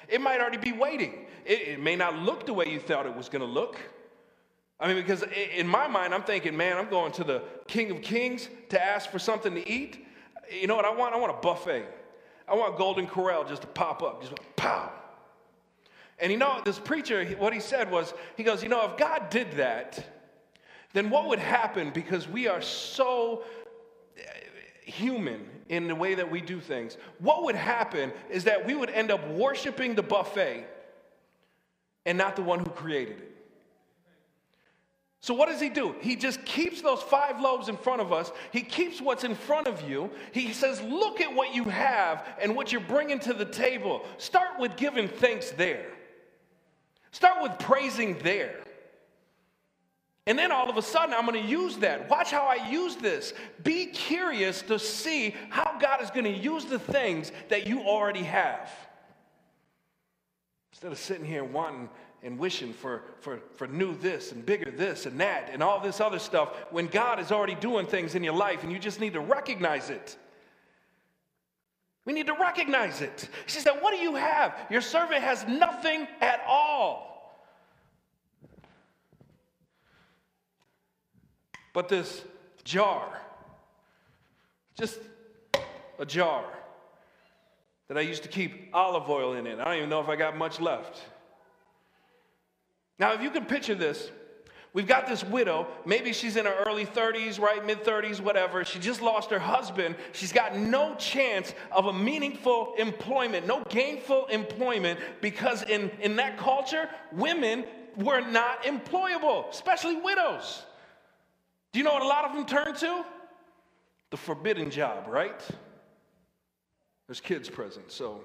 [0.08, 1.26] It might already be waiting.
[1.44, 3.78] It, it may not look the way you thought it was going to look.
[4.80, 5.22] I mean, because
[5.56, 9.10] in my mind, I'm thinking, man, I'm going to the King of Kings to ask
[9.10, 10.04] for something to eat.
[10.50, 11.14] You know what I want?
[11.14, 11.86] I want a buffet.
[12.48, 14.90] I want Golden Corral just to pop up, just pow.
[16.18, 19.30] And you know, this preacher, what he said was, he goes, you know, if God
[19.30, 20.04] did that,
[20.92, 23.44] then what would happen because we are so
[24.18, 24.22] uh,
[24.84, 28.90] human in the way that we do things, what would happen is that we would
[28.90, 30.66] end up worshiping the buffet
[32.04, 33.32] and not the one who created it.
[35.22, 35.94] So, what does he do?
[36.00, 38.32] He just keeps those five loaves in front of us.
[38.50, 40.10] He keeps what's in front of you.
[40.32, 44.04] He says, Look at what you have and what you're bringing to the table.
[44.18, 45.86] Start with giving thanks there,
[47.12, 48.56] start with praising there.
[50.26, 52.08] And then all of a sudden, I'm going to use that.
[52.08, 53.34] Watch how I use this.
[53.64, 58.22] Be curious to see how God is going to use the things that you already
[58.22, 58.70] have.
[60.72, 61.88] Instead of sitting here wanting
[62.22, 66.00] and wishing for, for, for new this and bigger this and that and all this
[66.00, 69.14] other stuff, when God is already doing things in your life and you just need
[69.14, 70.16] to recognize it.
[72.04, 73.28] We need to recognize it.
[73.46, 74.56] She said, What do you have?
[74.70, 77.11] Your servant has nothing at all.
[81.72, 82.22] But this
[82.64, 83.20] jar,
[84.76, 84.98] just
[85.98, 86.44] a jar
[87.88, 89.58] that I used to keep olive oil in it.
[89.58, 91.00] I don't even know if I got much left.
[92.98, 94.10] Now, if you can picture this,
[94.72, 95.66] we've got this widow.
[95.84, 97.64] Maybe she's in her early 30s, right?
[97.64, 98.64] Mid 30s, whatever.
[98.64, 99.96] She just lost her husband.
[100.12, 106.38] She's got no chance of a meaningful employment, no gainful employment, because in, in that
[106.38, 107.64] culture, women
[107.96, 110.64] were not employable, especially widows.
[111.72, 113.04] Do you know what a lot of them turn to?
[114.10, 115.40] The forbidden job, right?
[117.06, 118.20] There's kids present, so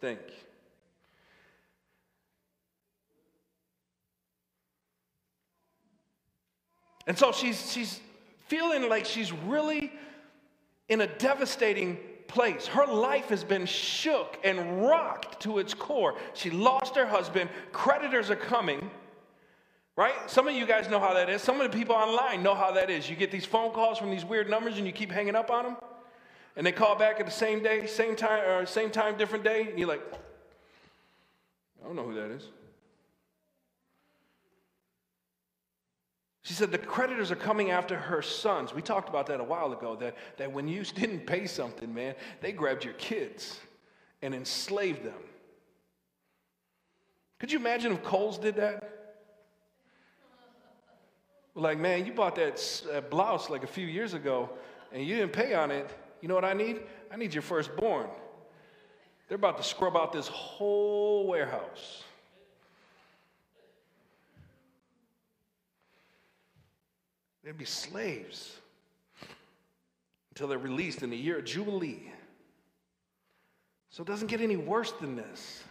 [0.00, 0.20] think.
[7.06, 8.00] And so she's, she's
[8.46, 9.92] feeling like she's really
[10.88, 12.66] in a devastating place.
[12.66, 16.16] Her life has been shook and rocked to its core.
[16.34, 18.90] She lost her husband, creditors are coming.
[19.98, 20.30] Right?
[20.30, 21.42] Some of you guys know how that is.
[21.42, 23.10] Some of the people online know how that is.
[23.10, 25.64] You get these phone calls from these weird numbers and you keep hanging up on
[25.64, 25.76] them.
[26.54, 29.62] And they call back at the same day, same time, or same time, different day.
[29.62, 30.02] And you're like,
[31.82, 32.44] I don't know who that is.
[36.42, 38.72] She said the creditors are coming after her sons.
[38.72, 42.14] We talked about that a while ago, that, that when you didn't pay something, man,
[42.40, 43.58] they grabbed your kids
[44.22, 45.20] and enslaved them.
[47.40, 48.97] Could you imagine if Kohl's did that?
[51.58, 54.48] Like, man, you bought that uh, blouse like a few years ago
[54.92, 55.90] and you didn't pay on it.
[56.20, 56.80] You know what I need?
[57.10, 58.08] I need your firstborn.
[59.28, 62.04] They're about to scrub out this whole warehouse.
[67.44, 68.56] They'd be slaves
[70.30, 72.12] until they're released in the year of Jubilee.
[73.90, 75.62] So it doesn't get any worse than this.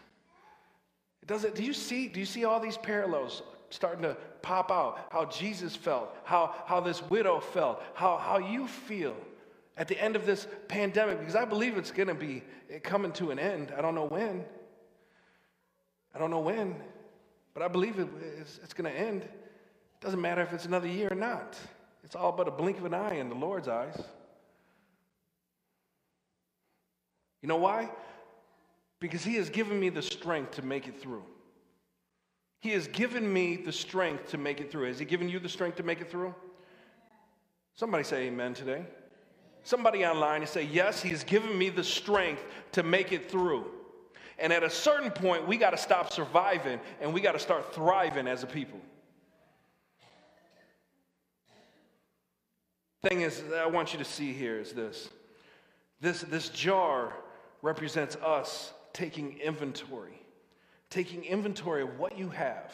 [1.21, 5.07] It doesn't, do you see, do you see all these parallels starting to pop out
[5.11, 9.15] how Jesus felt, how, how this widow felt, how, how you feel.
[9.77, 12.43] at the end of this pandemic, because I believe it's going to be
[12.83, 13.71] coming to an end.
[13.77, 14.43] I don't know when.
[16.15, 16.75] I don't know when,
[17.53, 18.07] but I believe it,
[18.39, 19.21] it's, it's going to end.
[19.21, 21.55] It doesn't matter if it's another year or not.
[22.03, 23.95] It's all but a blink of an eye in the Lord's eyes.
[27.41, 27.89] You know why?
[28.99, 31.23] Because He has given me the strength to make it through.
[32.59, 34.87] He has given me the strength to make it through.
[34.87, 36.33] Has He given you the strength to make it through?
[37.75, 38.85] Somebody say amen today.
[39.63, 43.65] Somebody online and say, Yes, He's given me the strength to make it through.
[44.39, 47.73] And at a certain point, we got to stop surviving and we got to start
[47.73, 48.79] thriving as a people.
[53.03, 55.09] Thing is, I want you to see here is this.
[56.01, 57.13] This, this jar
[57.61, 60.21] represents us taking inventory,
[60.89, 62.73] taking inventory of what you have.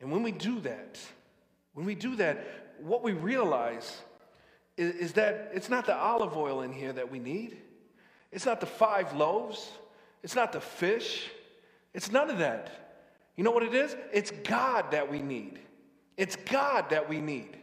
[0.00, 0.98] And when we do that,
[1.74, 2.44] when we do that,
[2.80, 4.00] what we realize
[4.76, 7.56] is, is that it's not the olive oil in here that we need.
[8.30, 9.70] It's not the five loaves.
[10.22, 11.30] It's not the fish.
[11.94, 12.70] It's none of that.
[13.36, 13.96] You know what it is?
[14.12, 15.58] It's God that we need.
[16.16, 17.56] It's God that we need.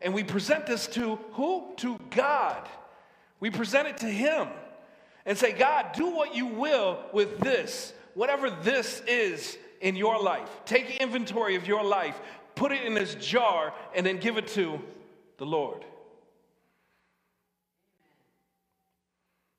[0.00, 1.72] And we present this to who?
[1.78, 2.68] To God.
[3.40, 4.48] We present it to Him
[5.26, 10.48] and say, God, do what you will with this, whatever this is in your life.
[10.64, 12.18] Take inventory of your life,
[12.54, 14.80] put it in this jar, and then give it to
[15.36, 15.84] the Lord.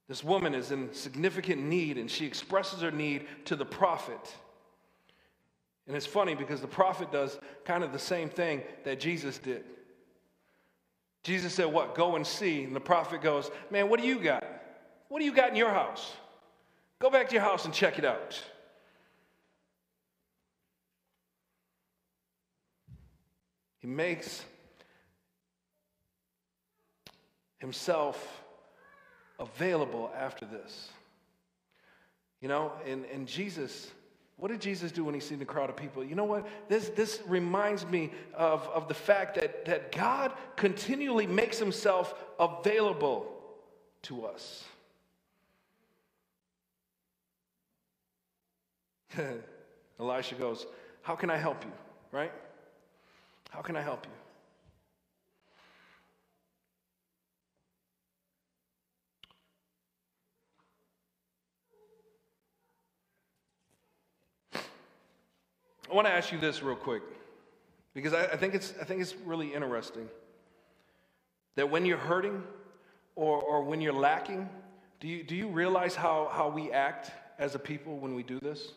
[0.08, 4.34] This woman is in significant need, and she expresses her need to the prophet.
[5.86, 9.64] And it's funny because the prophet does kind of the same thing that Jesus did.
[11.24, 11.94] Jesus said, What?
[11.94, 12.64] Go and see.
[12.64, 14.44] And the prophet goes, Man, what do you got?
[15.08, 16.12] What do you got in your house?
[16.98, 18.42] Go back to your house and check it out.
[23.78, 24.44] He makes
[27.58, 28.42] himself
[29.38, 30.90] available after this.
[32.40, 33.90] You know, and, and Jesus,
[34.36, 36.04] what did Jesus do when he seen the crowd of people?
[36.04, 36.46] You know what?
[36.68, 43.26] This, this reminds me of, of the fact that, that God continually makes himself available
[44.02, 44.64] to us.
[50.00, 50.66] Elisha goes,
[51.02, 51.72] How can I help you?
[52.12, 52.32] Right?
[53.50, 54.12] How can I help you?
[65.90, 67.02] I want to ask you this real quick
[67.94, 70.06] because I, I, think it's, I think it's really interesting
[71.56, 72.42] that when you're hurting
[73.16, 74.50] or, or when you're lacking,
[75.00, 78.38] do you, do you realize how, how we act as a people when we do
[78.38, 78.72] this?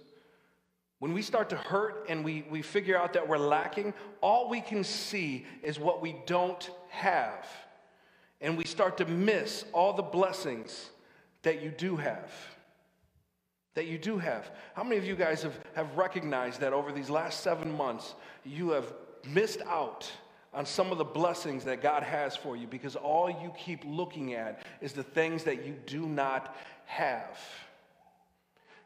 [1.02, 4.62] When we start to hurt and we, we figure out that we're lacking, all we
[4.62, 7.48] can see is what we don't have.
[8.40, 10.92] And we start to miss all the blessings
[11.42, 12.32] that you do have
[13.74, 14.52] that you do have.
[14.76, 18.70] How many of you guys have, have recognized that over these last seven months, you
[18.72, 18.94] have
[19.26, 20.12] missed out
[20.54, 24.34] on some of the blessings that God has for you because all you keep looking
[24.34, 27.40] at is the things that you do not have?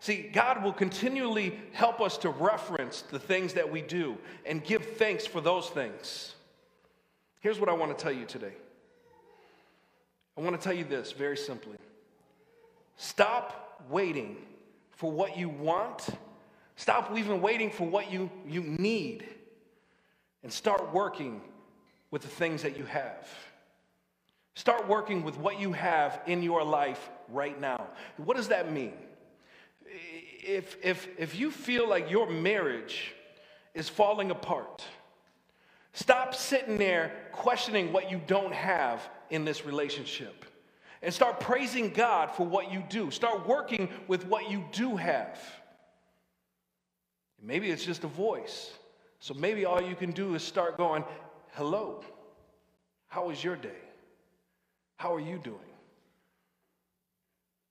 [0.06, 4.98] See, God will continually help us to reference the things that we do and give
[4.98, 6.36] thanks for those things.
[7.39, 8.54] Here's what I want to tell you today
[10.38, 11.78] I want to tell you this very simply
[12.98, 14.38] stop waiting
[14.91, 16.08] for what you want.
[16.76, 19.26] Stop even waiting for what you, you need
[20.44, 21.41] and start working
[22.12, 23.28] with the things that you have.
[24.54, 27.88] Start working with what you have in your life right now.
[28.18, 28.94] What does that mean?
[30.46, 33.14] If, if, if you feel like your marriage
[33.74, 34.84] is falling apart,
[35.94, 40.46] stop sitting there questioning what you don't have in this relationship
[41.02, 43.12] and start praising God for what you do.
[43.12, 45.40] Start working with what you do have.
[47.42, 48.72] Maybe it's just a voice.
[49.20, 51.04] So maybe all you can do is start going,
[51.54, 52.04] Hello,
[53.08, 53.70] how was your day?
[54.98, 55.75] How are you doing?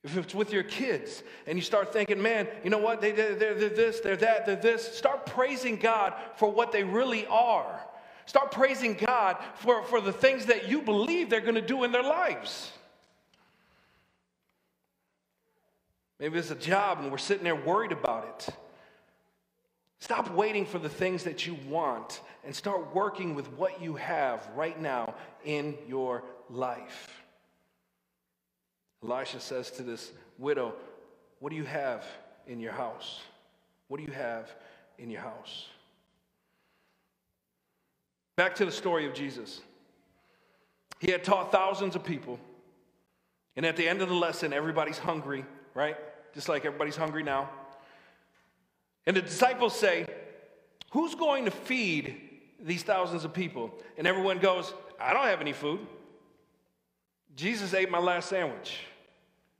[0.04, 3.00] If it's with your kids and you start thinking, man, you know what?
[3.00, 4.96] They, they're, they're this, they're that, they're this.
[4.96, 7.80] Start praising God for what they really are.
[8.26, 11.92] Start praising God for, for the things that you believe they're going to do in
[11.92, 12.70] their lives.
[16.20, 18.54] Maybe it's a job and we're sitting there worried about it.
[20.00, 24.46] Stop waiting for the things that you want and start working with what you have
[24.54, 25.14] right now
[25.46, 27.23] in your life.
[29.04, 30.74] Elisha says to this widow,
[31.40, 32.04] What do you have
[32.46, 33.20] in your house?
[33.88, 34.50] What do you have
[34.98, 35.68] in your house?
[38.36, 39.60] Back to the story of Jesus.
[40.98, 42.40] He had taught thousands of people.
[43.56, 45.44] And at the end of the lesson, everybody's hungry,
[45.74, 45.96] right?
[46.32, 47.50] Just like everybody's hungry now.
[49.06, 50.06] And the disciples say,
[50.90, 52.20] Who's going to feed
[52.60, 53.74] these thousands of people?
[53.98, 55.80] And everyone goes, I don't have any food.
[57.36, 58.78] Jesus ate my last sandwich,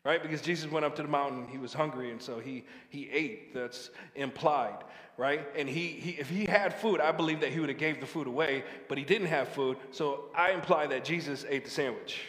[0.05, 0.23] right?
[0.23, 3.55] Because Jesus went up to the mountain, he was hungry, and so he, he ate.
[3.55, 4.85] That's implied,
[5.17, 5.47] right?
[5.57, 8.07] And he, he, if he had food, I believe that he would have gave the
[8.07, 12.21] food away, but he didn't have food, so I imply that Jesus ate the sandwich,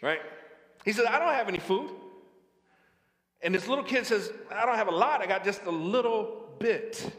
[0.00, 0.20] right?
[0.84, 1.90] He said, I don't have any food.
[3.42, 6.46] And this little kid says, I don't have a lot, I got just a little
[6.58, 7.10] bit.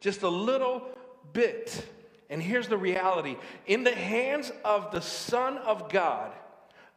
[0.00, 0.88] Just a little
[1.32, 1.86] bit.
[2.28, 3.36] And here's the reality
[3.66, 6.32] in the hands of the Son of God,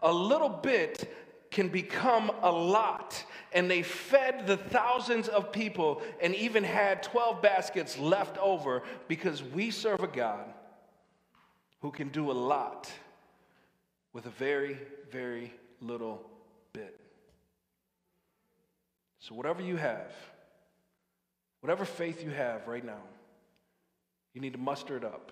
[0.01, 1.13] a little bit
[1.51, 3.23] can become a lot.
[3.53, 9.41] And they fed the thousands of people and even had 12 baskets left over because
[9.41, 10.45] we serve a God
[11.81, 12.91] who can do a lot
[14.11, 14.77] with a very,
[15.11, 16.25] very little
[16.73, 16.99] bit.
[19.19, 20.13] So, whatever you have,
[21.61, 23.01] whatever faith you have right now,
[24.33, 25.31] you need to muster it up.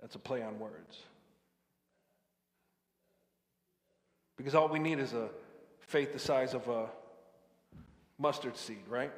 [0.00, 0.98] That's a play on words.
[4.36, 5.28] Because all we need is a
[5.80, 6.88] faith the size of a
[8.18, 9.12] mustard seed, right?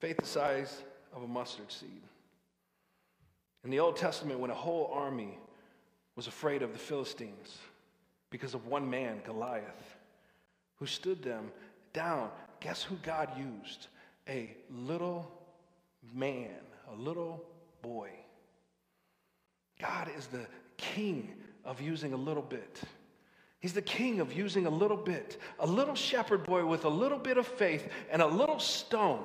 [0.00, 0.82] Faith the size
[1.14, 2.02] of a mustard seed.
[3.64, 5.38] In the Old Testament, when a whole army
[6.16, 7.58] was afraid of the Philistines
[8.30, 9.96] because of one man, Goliath,
[10.76, 11.50] who stood them
[11.92, 12.30] down,
[12.60, 13.88] guess who God used?
[14.28, 15.30] A little
[16.12, 16.50] man,
[16.92, 17.44] a little
[17.82, 18.10] boy.
[19.80, 21.34] God is the king
[21.64, 22.80] of using a little bit.
[23.60, 25.40] He's the king of using a little bit.
[25.58, 29.24] A little shepherd boy with a little bit of faith and a little stone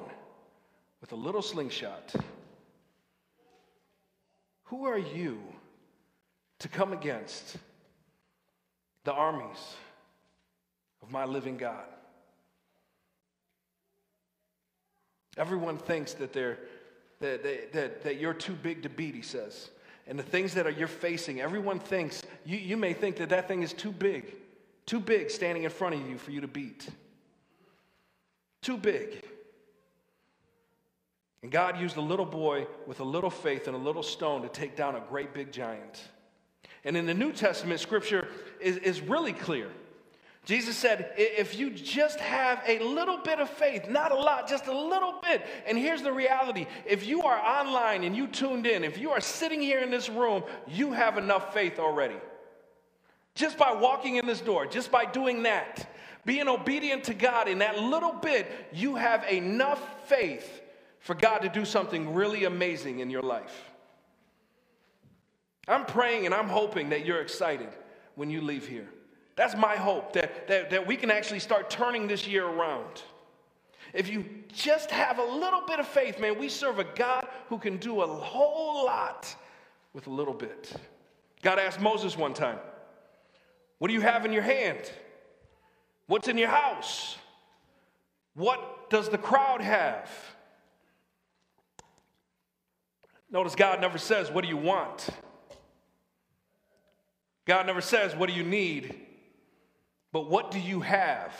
[1.01, 2.13] with a little slingshot.
[4.65, 5.39] Who are you
[6.59, 7.57] to come against
[9.03, 9.75] the armies
[11.01, 11.85] of my living God?
[15.37, 16.59] Everyone thinks that, they're,
[17.19, 19.69] that, that, that, that you're too big to beat, he says.
[20.09, 23.47] And the things that are you're facing, everyone thinks, you, you may think that that
[23.47, 24.33] thing is too big,
[24.87, 26.89] too big standing in front of you for you to beat.
[28.63, 29.23] Too big.
[31.43, 34.49] And God used a little boy with a little faith and a little stone to
[34.49, 36.01] take down a great big giant.
[36.83, 38.27] And in the New Testament, scripture
[38.59, 39.69] is, is really clear.
[40.45, 44.67] Jesus said, if you just have a little bit of faith, not a lot, just
[44.67, 45.45] a little bit.
[45.67, 49.21] And here's the reality if you are online and you tuned in, if you are
[49.21, 52.15] sitting here in this room, you have enough faith already.
[53.35, 55.93] Just by walking in this door, just by doing that,
[56.25, 60.61] being obedient to God in that little bit, you have enough faith
[60.99, 63.71] for God to do something really amazing in your life.
[65.67, 67.69] I'm praying and I'm hoping that you're excited
[68.15, 68.89] when you leave here.
[69.39, 73.03] That's my hope, that, that, that we can actually start turning this year around.
[73.93, 77.57] If you just have a little bit of faith, man, we serve a God who
[77.57, 79.33] can do a whole lot
[79.93, 80.73] with a little bit.
[81.41, 82.57] God asked Moses one time,
[83.77, 84.91] What do you have in your hand?
[86.07, 87.17] What's in your house?
[88.33, 90.09] What does the crowd have?
[93.31, 95.07] Notice God never says, What do you want?
[97.45, 99.05] God never says, What do you need?
[100.11, 101.33] But what do you have?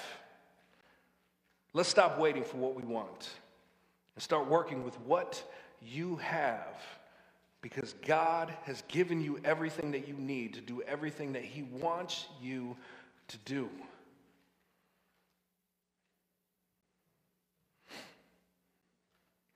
[1.74, 3.30] Let's stop waiting for what we want
[4.16, 5.44] and start working with what
[5.82, 6.78] you have
[7.62, 12.26] because God has given you everything that you need to do everything that He wants
[12.42, 12.76] you
[13.28, 13.70] to do.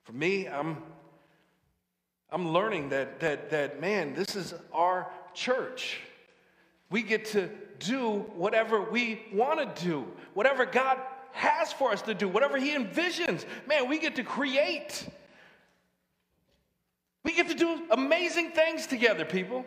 [0.04, 0.76] For me, I'm,
[2.30, 6.00] I'm learning that, that, that, man, this is our church.
[6.94, 10.96] We get to do whatever we want to do, whatever God
[11.32, 13.44] has for us to do, whatever He envisions.
[13.66, 15.08] Man, we get to create.
[17.24, 19.64] We get to do amazing things together, people.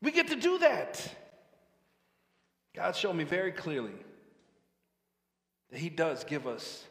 [0.00, 1.04] We get to do that.
[2.76, 3.96] God showed me very clearly
[5.72, 6.84] that He does give us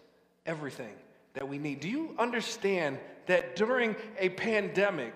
[0.45, 0.95] everything
[1.33, 1.79] that we need.
[1.79, 5.15] Do you understand that during a pandemic,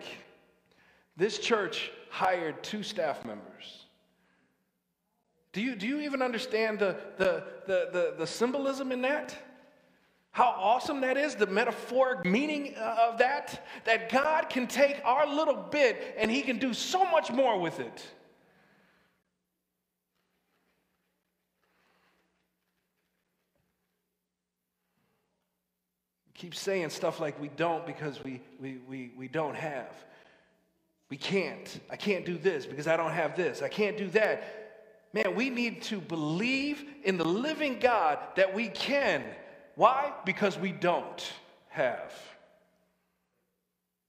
[1.18, 3.81] this church hired two staff members?
[5.54, 9.36] Do you, do you even understand the, the, the, the, the symbolism in that?
[10.32, 15.28] How awesome that is, the metaphoric meaning uh, of that, that God can take our
[15.28, 18.06] little bit and He can do so much more with it.
[26.34, 29.94] Keep saying stuff like we don't because we, we, we, we don't have.
[31.10, 31.80] We can't.
[31.90, 33.62] I can't do this because I don't have this.
[33.62, 34.61] I can't do that.
[35.14, 39.24] Man, we need to believe in the living God that we can.
[39.76, 40.14] Why?
[40.26, 41.34] Because we don't
[41.70, 42.14] have.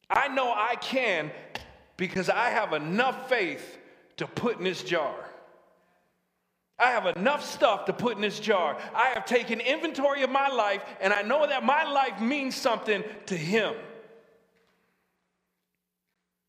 [0.08, 1.30] I know I can
[1.96, 3.78] because I have enough faith
[4.18, 5.14] to put in this jar.
[6.78, 8.76] I have enough stuff to put in this jar.
[8.94, 13.04] I have taken inventory of my life, and I know that my life means something
[13.26, 13.74] to Him.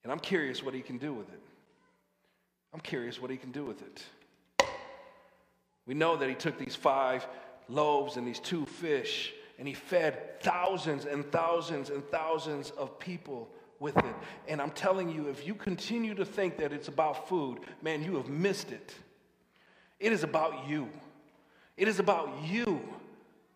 [0.03, 1.41] And I'm curious what He can do with it.
[2.73, 4.03] I'm curious what He can do with it.
[5.85, 7.27] We know that He took these five
[7.67, 13.49] loaves and these two fish, and He fed thousands and thousands and thousands of people
[13.79, 14.15] with it.
[14.47, 18.15] And I'm telling you, if you continue to think that it's about food, man, you
[18.15, 18.93] have missed it.
[19.99, 20.89] It is about you.
[21.75, 22.81] It is about you.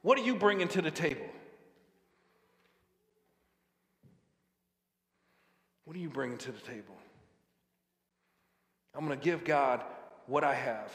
[0.01, 1.25] What are you bringing to the table?
[5.85, 6.95] What are you bringing to the table?
[8.93, 9.83] I'm going to give God
[10.25, 10.91] what I have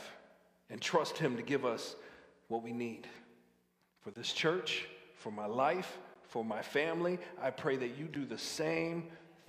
[0.70, 1.96] and trust Him to give us
[2.48, 3.06] what we need
[4.00, 4.86] for this church,
[5.16, 7.18] for my life, for my family.
[7.40, 9.04] I pray that you do the same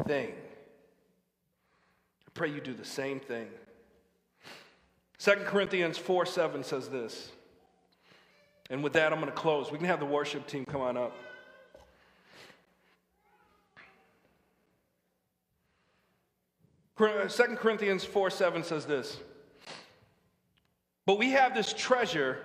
[0.06, 0.30] thing.
[0.30, 3.48] I pray you do the same thing.
[5.20, 7.32] 2 Corinthians 4 7 says this.
[8.70, 9.72] And with that, I'm going to close.
[9.72, 11.16] We can have the worship team come on up.
[16.98, 19.18] Uh, Second Corinthians 4 7 says this.
[21.06, 22.38] But we have this treasure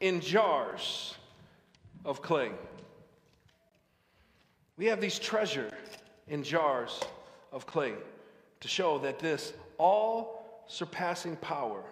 [0.00, 1.14] in jars
[2.04, 2.52] of clay.
[4.76, 5.70] We have these treasure
[6.28, 7.00] in jars
[7.52, 7.94] of clay
[8.60, 11.82] to show that this all surpassing power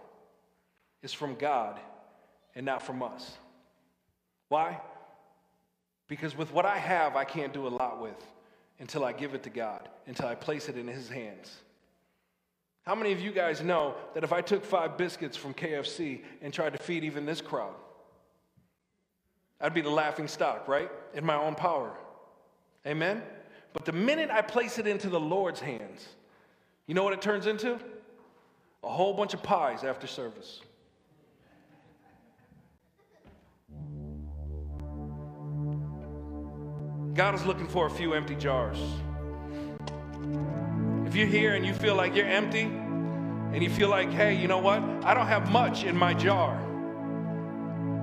[1.03, 1.79] is from God
[2.55, 3.37] and not from us.
[4.49, 4.81] Why?
[6.09, 8.25] Because with what I have, I can't do a lot with
[8.79, 11.53] until I give it to God, until I place it in His hands.
[12.87, 16.55] How many of you guys know that if I took five biscuits from KFC and
[16.55, 17.75] tried to feed even this crowd,
[19.61, 20.89] I'd be the laughing stock, right?
[21.13, 21.93] In my own power.
[22.87, 23.23] Amen?
[23.73, 26.07] But the minute I place it into the Lord's hands,
[26.87, 27.81] you know what it turns into?
[28.85, 30.61] A whole bunch of pies after service.
[37.15, 38.79] God is looking for a few empty jars.
[41.17, 44.59] You're here and you feel like you're empty, and you feel like, hey, you know
[44.59, 44.83] what?
[45.03, 46.63] I don't have much in my jar.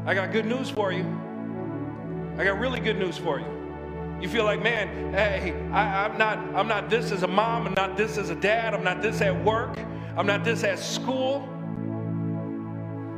[0.08, 1.04] I got good news for you.
[2.40, 3.46] I got really good news for you.
[4.20, 7.76] You feel like, man, hey, I, am not, I'm not this as a mom, I'm
[7.76, 9.78] not this as a dad, I'm not this at work,
[10.18, 11.48] I'm not this at school.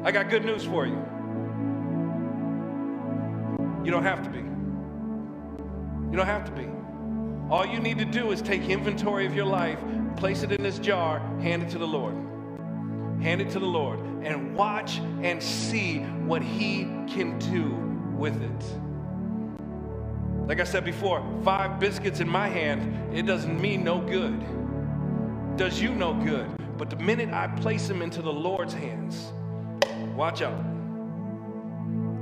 [0.04, 1.02] I got good news for you.
[3.86, 4.40] You don't have to be.
[6.12, 6.75] You don't have to be.
[7.50, 9.80] All you need to do is take inventory of your life,
[10.18, 12.16] place it in this jar, hand it to the Lord.
[13.22, 17.70] Hand it to the Lord and watch and see what He can do
[18.18, 18.64] with it.
[20.48, 24.44] Like I said before, five biscuits in my hand, it doesn't mean no good.
[25.58, 26.50] Does you no good.
[26.78, 29.32] But the minute I place them into the Lord's hands,
[30.16, 30.64] watch out.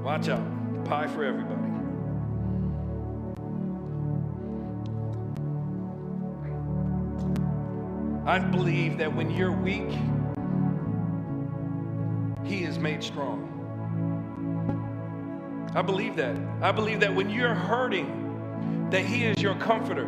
[0.03, 0.85] Watch out.
[0.85, 1.72] Pie for everybody.
[8.25, 9.89] I believe that when you're weak,
[12.45, 13.49] He is made strong.
[15.75, 16.37] I believe that.
[16.61, 20.07] I believe that when you're hurting, that He is your comforter.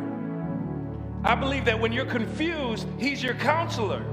[1.25, 4.05] I believe that when you're confused, He's your counselor.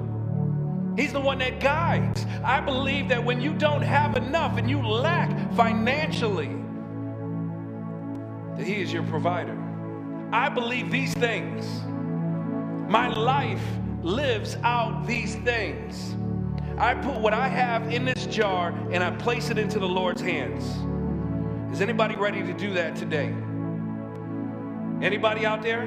[0.96, 2.26] He's the one that guides.
[2.42, 6.50] I believe that when you don't have enough and you lack financially,
[8.56, 9.56] that He is your provider.
[10.32, 11.82] I believe these things.
[12.90, 13.62] My life
[14.02, 16.16] lives out these things.
[16.78, 20.20] I put what I have in this jar and I place it into the Lord's
[20.20, 20.64] hands.
[21.72, 23.34] Is anybody ready to do that today?
[25.00, 25.82] Anybody out there?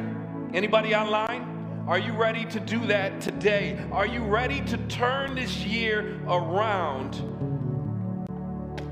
[0.53, 1.84] Anybody online?
[1.88, 3.80] Are you ready to do that today?
[3.91, 7.22] Are you ready to turn this year around?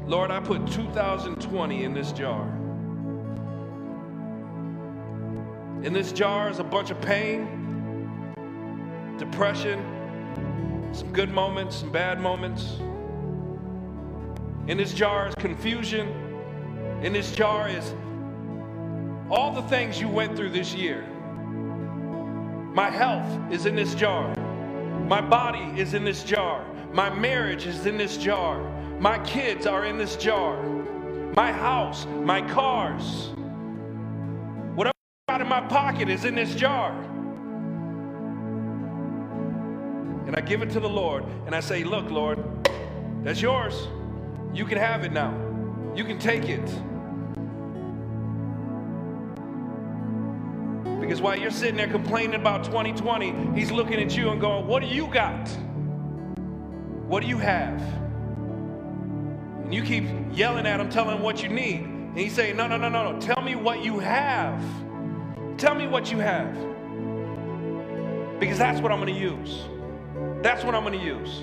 [0.05, 2.47] Lord, I put 2020 in this jar.
[5.83, 7.62] In this jar is a bunch of pain,
[9.17, 12.77] depression, some good moments, some bad moments.
[14.67, 16.07] In this jar is confusion.
[17.01, 17.93] In this jar is
[19.29, 21.05] all the things you went through this year.
[22.73, 24.33] My health is in this jar.
[25.07, 26.65] My body is in this jar.
[26.93, 28.61] My marriage is in this jar.
[28.99, 30.61] My kids are in this jar.
[31.35, 33.29] My house, my cars,
[34.75, 34.93] whatever
[35.27, 36.93] out of my pocket is in this jar.
[40.25, 42.39] And I give it to the Lord and I say, Look, Lord,
[43.23, 43.87] that's yours.
[44.53, 45.33] You can have it now.
[45.95, 46.65] You can take it.
[50.99, 54.81] Because while you're sitting there complaining about 2020, He's looking at you and going, What
[54.81, 55.49] do you got?
[57.07, 57.81] What do you have?
[59.63, 61.81] And you keep yelling at Him, telling Him what you need.
[61.81, 63.19] And He's saying, No, no, no, no, no.
[63.19, 64.63] Tell me what you have.
[65.57, 66.53] Tell me what you have.
[68.39, 69.65] Because that's what I'm going to use.
[70.43, 71.41] That's what I'm going to use.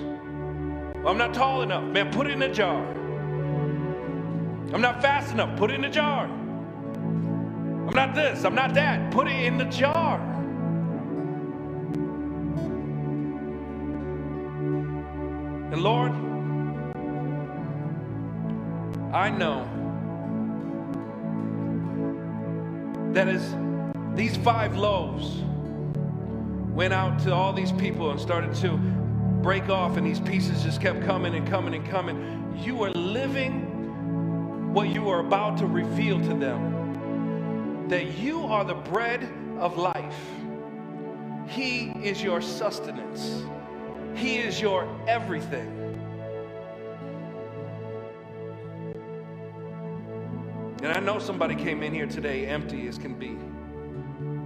[1.07, 1.83] I'm not tall enough.
[1.83, 2.87] Man, put it in a jar.
[4.71, 5.57] I'm not fast enough.
[5.57, 6.25] Put it in a jar.
[6.25, 8.45] I'm not this.
[8.45, 9.09] I'm not that.
[9.11, 10.19] Put it in the jar.
[15.71, 16.11] And Lord,
[19.11, 19.67] I know
[23.13, 23.55] that as
[24.15, 25.41] these five loaves
[26.73, 28.77] went out to all these people and started to
[29.41, 32.55] break off, and these pieces just kept coming and coming and coming.
[32.63, 38.73] You are living what you are about to reveal to them that you are the
[38.73, 39.27] bread
[39.59, 40.15] of life.
[41.47, 43.43] He is your sustenance,
[44.15, 45.77] He is your everything.
[50.81, 53.37] And I know somebody came in here today empty as can be,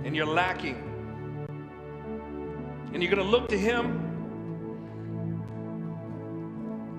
[0.05, 0.94] and you're lacking.
[2.95, 4.05] And you're going to look to Him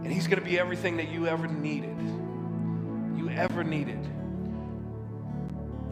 [0.04, 1.98] and He's going to be everything that you ever needed.
[3.16, 3.98] You ever needed.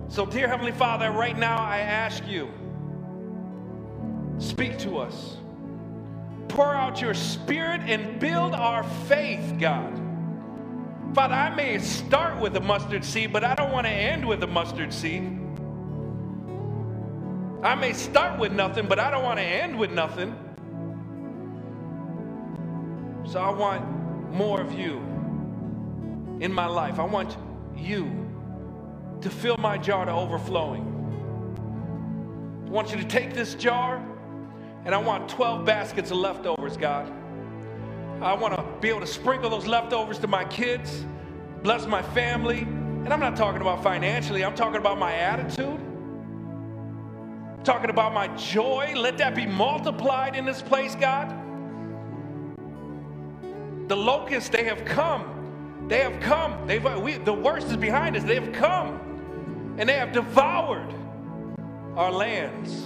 [0.09, 2.51] So, dear Heavenly Father, right now I ask you,
[4.37, 5.39] speak to us.
[6.49, 9.99] Pour out your spirit and build our faith, God.
[11.15, 14.43] Father, I may start with a mustard seed, but I don't want to end with
[14.43, 15.44] a mustard seed.
[17.65, 20.37] I may start with nothing, but I don't want to end with nothing.
[23.25, 24.99] So I want more of you
[26.41, 26.99] in my life.
[26.99, 27.39] I want
[27.75, 28.31] you
[29.23, 30.83] to fill my jar to overflowing.
[32.67, 34.05] I want you to take this jar
[34.85, 37.11] and I want 12 baskets of leftovers, God.
[38.21, 41.07] I want to be able to sprinkle those leftovers to my kids,
[41.63, 42.59] bless my family.
[42.59, 45.81] And I'm not talking about financially, I'm talking about my attitude.
[47.65, 48.93] Talking about my joy.
[48.95, 51.35] Let that be multiplied in this place, God.
[53.89, 55.87] The locusts, they have come.
[55.89, 56.67] They have come.
[56.67, 58.23] They've, we, the worst is behind us.
[58.23, 60.95] They have come and they have devoured
[61.97, 62.85] our lands.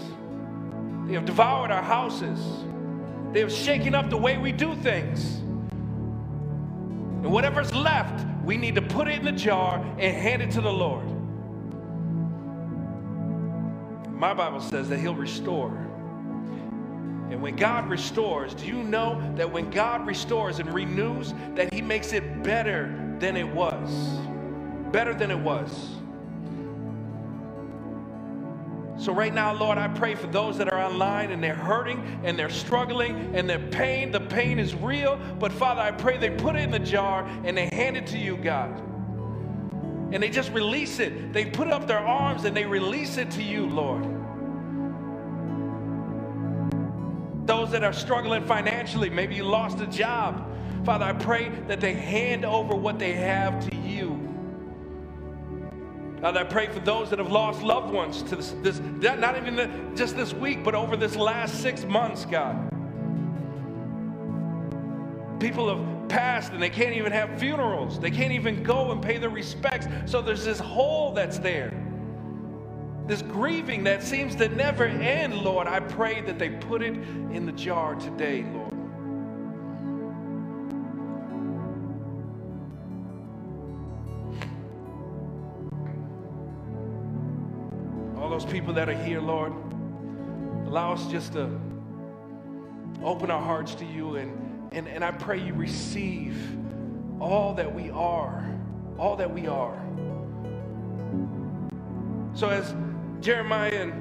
[1.08, 2.38] They have devoured our houses.
[3.32, 5.38] They have shaken up the way we do things.
[7.22, 10.60] And whatever's left, we need to put it in the jar and hand it to
[10.60, 11.17] the Lord.
[14.18, 15.88] My Bible says that He'll restore
[17.30, 21.82] and when God restores, do you know that when God restores and renews, that He
[21.82, 23.90] makes it better than it was?
[24.92, 25.90] Better than it was.
[28.96, 32.36] So, right now, Lord, I pray for those that are online and they're hurting and
[32.36, 35.20] they're struggling and their pain, the pain is real.
[35.38, 38.18] But, Father, I pray they put it in the jar and they hand it to
[38.18, 38.87] you, God.
[40.10, 41.32] And they just release it.
[41.32, 44.04] They put up their arms and they release it to you, Lord.
[47.46, 50.46] Those that are struggling financially, maybe you lost a job.
[50.84, 54.28] Father, I pray that they hand over what they have to you.
[56.20, 59.56] Father, I pray for those that have lost loved ones to this, this not even
[59.56, 62.70] the, just this week, but over this last six months, God.
[65.38, 68.00] People have passed and they can't even have funerals.
[68.00, 69.86] They can't even go and pay their respects.
[70.06, 71.72] So there's this hole that's there
[73.08, 77.46] this grieving that seems to never end, Lord, I pray that they put it in
[77.46, 78.74] the jar today, Lord.
[88.18, 89.54] All those people that are here, Lord,
[90.66, 91.48] allow us just to
[93.02, 96.36] open our hearts to you and, and, and I pray you receive
[97.20, 98.44] all that we are,
[98.98, 99.78] all that we are.
[102.34, 102.74] So as
[103.20, 103.92] Jeremiah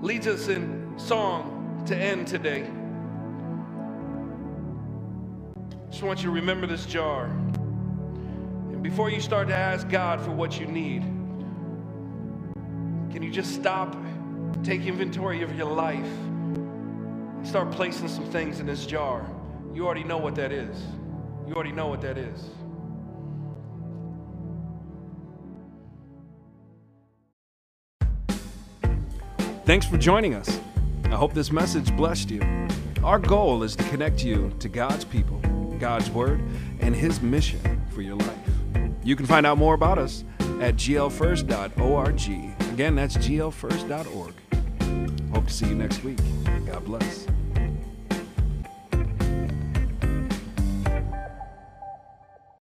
[0.00, 2.64] leads us in song to end today.
[5.70, 7.26] I just want you to remember this jar.
[7.26, 11.02] And before you start to ask God for what you need,
[13.12, 13.96] can you just stop,
[14.64, 19.24] take inventory of your life, and start placing some things in this jar?
[19.74, 20.76] You already know what that is.
[21.46, 22.50] You already know what that is.
[29.64, 30.60] Thanks for joining us.
[31.04, 32.42] I hope this message blessed you.
[33.04, 35.38] Our goal is to connect you to God's people,
[35.78, 36.40] God's Word,
[36.80, 38.38] and His mission for your life.
[39.04, 40.24] You can find out more about us
[40.60, 42.20] at glfirst.org.
[42.72, 44.34] Again, that's glfirst.org.
[45.34, 46.18] Hope to see you next week.
[46.66, 47.26] God bless.